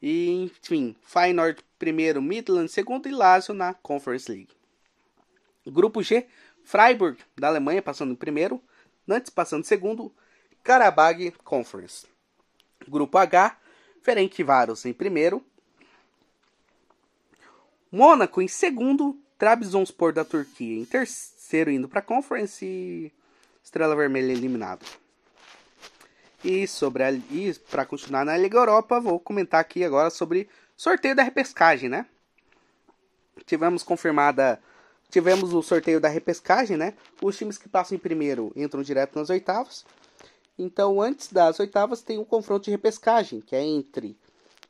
[0.02, 4.54] E, enfim, Feyenoord primeiro, Midland segundo e Lazio na Conference League.
[5.66, 6.28] Grupo G,
[6.64, 8.62] Freiburg da Alemanha passando em primeiro,
[9.08, 10.14] Nantes passando em segundo,
[10.64, 12.06] Karabag Conference.
[12.88, 13.58] Grupo H,
[14.02, 15.44] Ferencváros em primeiro,
[17.92, 23.12] Mônaco em segundo, Trabzonspor da Turquia em terceiro indo para a Conference e
[23.64, 24.86] Estrela Vermelha eliminado.
[26.44, 30.48] E sobre a, e para continuar na Liga Europa, vou comentar aqui agora sobre
[30.78, 32.06] sorteio da repescagem, né?
[33.46, 34.62] Tivemos confirmada,
[35.10, 36.94] tivemos o sorteio da repescagem, né?
[37.22, 39.86] Os times que passam em primeiro entram direto nas oitavas.
[40.58, 44.18] Então, antes das oitavas tem um confronto de repescagem, que é entre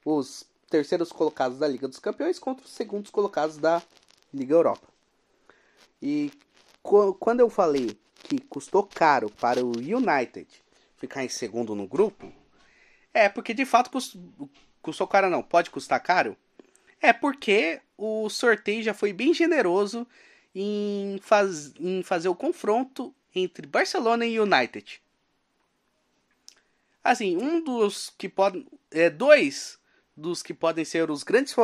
[0.06, 3.82] os terceiros colocados da Liga dos Campeões contra os segundos colocados da
[4.34, 4.88] Liga Europa.
[6.02, 6.32] E
[6.82, 10.48] quando eu falei que custou caro para o United
[10.98, 12.32] ficar em segundo no grupo,
[13.14, 14.50] é porque de fato custou,
[14.82, 16.36] custou caro não, pode custar caro?
[17.02, 20.06] É porque o sorteio já foi bem generoso
[20.54, 25.02] em, faz, em fazer o confronto entre Barcelona e United.
[27.04, 28.68] Assim, um dos que podem.
[28.92, 29.80] É, dois
[30.16, 31.56] dos que podem ser os grandes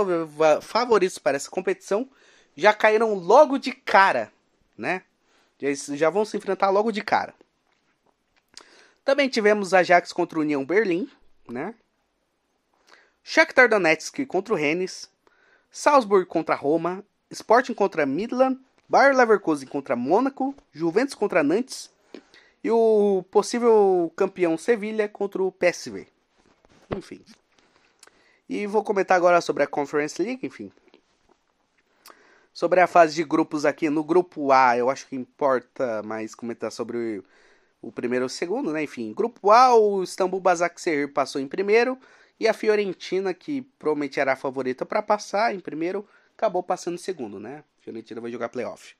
[0.61, 2.09] favoritos para essa competição
[2.55, 4.31] já caíram logo de cara,
[4.77, 5.03] né?
[5.59, 7.33] Já, já vão se enfrentar logo de cara.
[9.03, 11.09] Também tivemos Ajax contra o União Berlim,
[11.47, 11.75] né?
[13.23, 15.09] Shakhtar Donetsk contra o Rennes,
[15.71, 21.89] Salzburg contra Roma, Sporting contra Midland, Bayer Leverkusen contra Mônaco, Juventus contra Nantes
[22.63, 26.07] e o possível campeão Sevilha contra o PSV.
[26.95, 27.21] Enfim.
[28.47, 30.71] E vou comentar agora sobre a Conference League, enfim.
[32.55, 36.71] Sobre a fase de grupos aqui, no grupo A, eu acho que importa mais comentar
[36.71, 37.21] sobre
[37.81, 38.81] o, primeiro e o segundo, né?
[38.81, 41.99] Enfim, grupo A, o Istambul Basaksehir passou em primeiro
[42.39, 46.97] e a Fiorentina, que provavelmente era a favorita para passar em primeiro, acabou passando em
[46.97, 47.61] segundo, né?
[47.77, 48.95] A Fiorentina vai jogar playoff.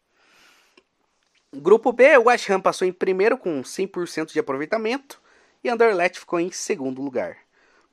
[1.53, 5.22] Grupo B, o West Ham passou em primeiro com 100% de aproveitamento
[5.64, 7.38] e Anderlecht ficou em segundo lugar.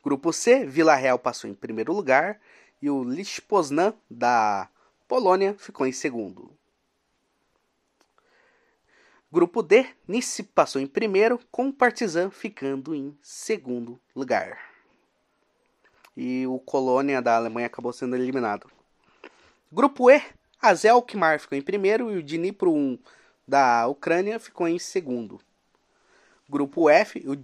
[0.02, 2.40] Grupo C, Vila Real passou em primeiro lugar
[2.82, 4.68] e o Lech Poznan da
[5.12, 6.56] Polônia ficou em segundo.
[9.30, 14.58] Grupo D, Nice passou em primeiro, com o Partizan ficando em segundo lugar.
[16.16, 18.70] E o Colônia da Alemanha acabou sendo eliminado.
[19.70, 20.22] Grupo E,
[20.58, 22.98] a Zelkmar ficou em primeiro e o Dnipro 1
[23.46, 25.42] da Ucrânia ficou em segundo.
[26.48, 27.36] Grupo F, o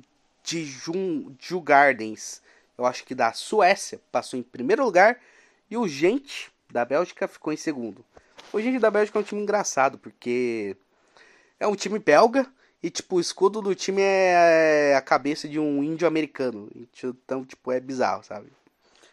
[0.42, 2.40] Djurgardens
[2.78, 5.20] eu acho que da Suécia, passou em primeiro lugar.
[5.68, 8.04] E o Gente, da Bélgica, ficou em segundo.
[8.52, 10.76] O Gente da Bélgica é um time engraçado, porque
[11.58, 12.46] é um time belga
[12.82, 16.70] e, tipo, o escudo do time é a cabeça de um índio americano.
[17.02, 18.52] Então, tipo, é bizarro, sabe?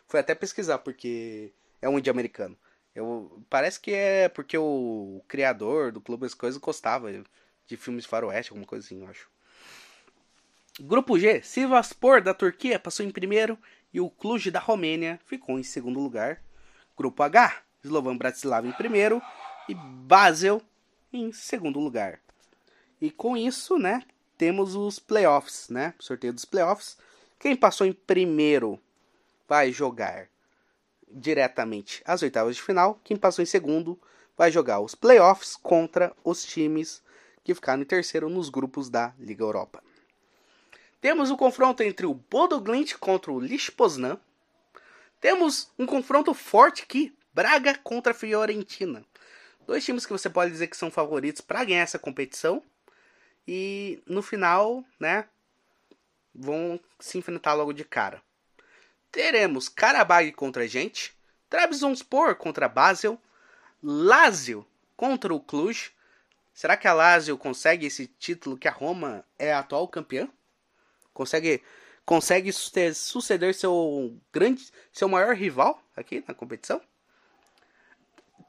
[0.08, 1.52] Foi até pesquisar, porque
[1.82, 2.58] é um índio americano.
[2.94, 7.12] Eu, parece que é porque o, criador do clube, as coisas, gostava
[7.68, 9.30] de filmes faroeste, alguma coisa assim, eu acho.
[10.80, 13.58] Grupo G, Sivaspor da Turquia passou em primeiro
[13.94, 16.42] e o Cluj da Romênia ficou em segundo lugar.
[16.98, 19.22] Grupo H, Slovan Bratislava em primeiro
[19.68, 20.62] e Basel
[21.12, 22.20] em segundo lugar.
[23.02, 24.04] E com isso, né,
[24.38, 25.94] temos os playoffs, né?
[26.00, 26.98] Sorteio dos playoffs.
[27.40, 28.80] Quem passou em primeiro
[29.48, 30.28] vai jogar
[31.10, 33.00] diretamente as oitavas de final.
[33.04, 34.00] Quem passou em segundo
[34.38, 37.02] vai jogar os playoffs contra os times
[37.44, 39.84] que ficaram em terceiro nos grupos da Liga Europa.
[41.00, 44.20] Temos o confronto entre o Bodo Glint contra o Lich Poznan.
[45.20, 49.06] Temos um confronto forte aqui, Braga contra Fiorentina.
[49.68, 52.64] Dois times que você pode dizer que são favoritos para ganhar essa competição.
[53.48, 55.28] E no final, né,
[56.34, 58.22] vão se enfrentar logo de cara.
[59.12, 61.14] Teremos Karabag contra a gente,
[61.50, 63.22] Trabzonspor contra Basel,
[63.84, 65.92] Lazio contra o Cluj.
[66.54, 70.30] Será que a Lazio consegue esse título que a Roma é a atual campeã?
[71.16, 71.64] consegue
[72.06, 76.80] consegue suceder seu grande, seu maior rival aqui na competição.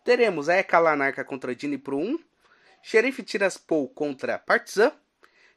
[0.04, 2.18] Teremos a Eka Lanarka contra Dini Pro 1,
[2.82, 4.92] Sheriff Tiraspol contra Partizan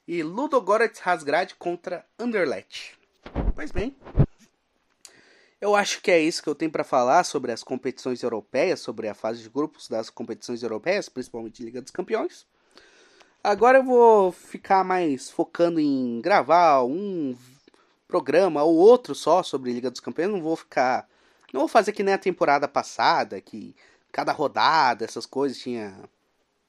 [0.08, 2.98] e Ludogorets Rasgrad contra Anderlecht.
[3.54, 3.96] Pois bem,
[5.62, 9.10] eu acho que é isso que eu tenho para falar sobre as competições europeias, sobre
[9.10, 12.48] a fase de grupos das competições europeias, principalmente Liga dos Campeões.
[13.44, 17.38] Agora eu vou ficar mais focando em gravar um
[18.10, 20.32] programa ou outro só sobre Liga dos Campeões.
[20.32, 21.08] Não vou ficar.
[21.54, 23.76] Não vou fazer que nem a temporada passada, que
[24.12, 25.96] cada rodada, essas coisas tinha,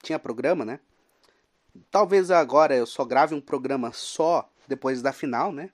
[0.03, 0.79] tinha programa, né?
[1.91, 5.71] Talvez agora eu só grave um programa só depois da final, né?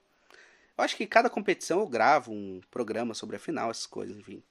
[0.77, 4.41] Eu acho que cada competição eu gravo um programa sobre a final, essas coisas, enfim.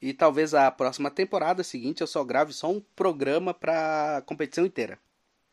[0.00, 4.98] E talvez a próxima temporada seguinte eu só grave só um programa pra competição inteira,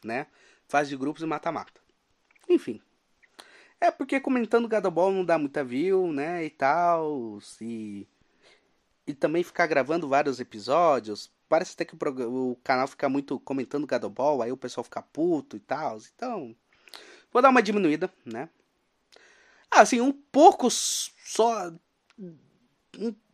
[0.04, 0.28] né?
[0.68, 1.82] Fase de grupos e mata-mata.
[2.50, 2.82] Enfim.
[3.86, 6.44] É porque comentando Gadoball não dá muita view, né?
[6.44, 7.40] E tal.
[7.62, 8.08] E,
[9.06, 11.32] e também ficar gravando vários episódios.
[11.48, 15.56] Parece até que o, o canal fica muito comentando Gadoball, aí o pessoal fica puto
[15.56, 16.00] e tal.
[16.16, 16.56] Então,
[17.32, 18.50] vou dar uma diminuída, né?
[19.70, 21.72] Assim, um pouco só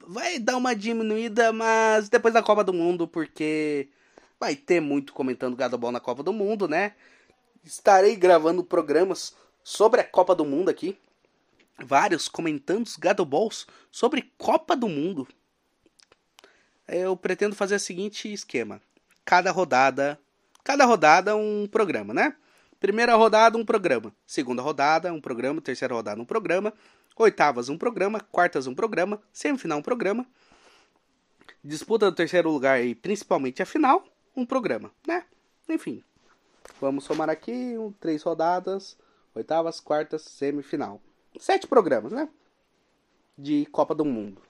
[0.05, 3.89] vai dar uma diminuída, mas depois da Copa do Mundo, porque
[4.37, 6.93] vai ter muito comentando Gadobol na Copa do Mundo, né?
[7.63, 9.33] Estarei gravando programas
[9.63, 10.97] sobre a Copa do Mundo aqui.
[11.79, 15.27] Vários comentando os sobre Copa do Mundo.
[16.87, 18.81] Eu pretendo fazer o seguinte esquema.
[19.23, 20.19] cada rodada,
[20.63, 22.35] cada rodada um programa, né?
[22.79, 26.73] Primeira rodada um programa, segunda rodada um programa, terceira rodada um programa,
[27.15, 30.25] oitavas um programa, quartas um programa, semifinal um programa,
[31.63, 34.03] disputa do terceiro lugar e principalmente a final
[34.35, 35.23] um programa, né?
[35.69, 36.03] Enfim,
[36.79, 38.97] vamos somar aqui um, três rodadas,
[39.35, 41.01] oitavas, quartas, semifinal,
[41.39, 42.29] sete programas, né?
[43.37, 44.41] De Copa do Mundo.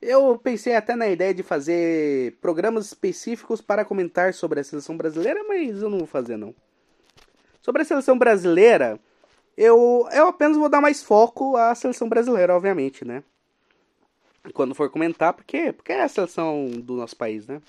[0.00, 5.42] Eu pensei até na ideia de fazer programas específicos para comentar sobre a seleção brasileira,
[5.44, 6.54] mas eu não vou fazer não.
[7.62, 9.00] Sobre a seleção brasileira,
[9.56, 13.24] eu, eu apenas vou dar mais foco à seleção brasileira, obviamente, né?
[14.52, 17.62] Quando for comentar, porque, porque é a seleção do nosso país, né?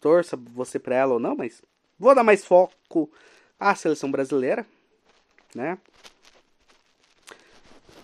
[0.00, 1.60] Torça você pra ela ou não, mas
[1.98, 3.10] vou dar mais foco
[3.58, 4.64] à seleção brasileira,
[5.54, 5.78] né?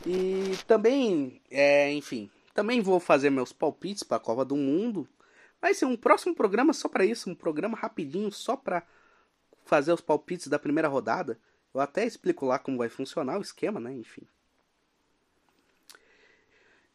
[0.06, 5.08] E também, é, enfim, também vou fazer meus palpites para a Copa do Mundo.
[5.60, 8.82] Vai ser um próximo programa só para isso, um programa rapidinho só para
[9.64, 11.38] fazer os palpites da primeira rodada.
[11.74, 13.92] Eu até explico lá como vai funcionar o esquema, né?
[13.92, 14.22] Enfim.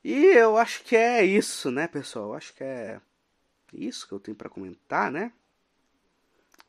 [0.03, 2.29] E eu acho que é isso, né, pessoal?
[2.29, 2.99] Eu acho que é
[3.71, 5.31] isso que eu tenho para comentar, né?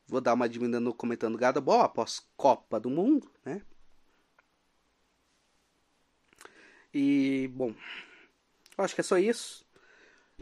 [0.07, 3.61] Vou dar uma diminuída no comentando gado bom após Copa do Mundo, né?
[6.93, 7.73] E, bom,
[8.77, 9.65] acho que é só isso.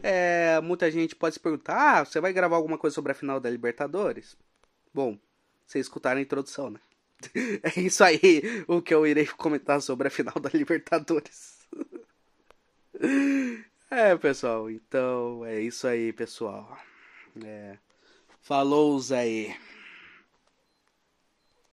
[0.02, 3.40] É, muita gente pode se perguntar: ah, você vai gravar alguma coisa sobre a final
[3.40, 4.36] da Libertadores?
[4.92, 5.18] Bom,
[5.66, 6.80] vocês escutaram a introdução, né?
[7.62, 11.60] É isso aí o que eu irei comentar sobre a final da Libertadores.
[13.94, 16.78] É, pessoal, então é isso aí, pessoal.
[17.44, 17.76] É,
[18.40, 19.54] falou aí.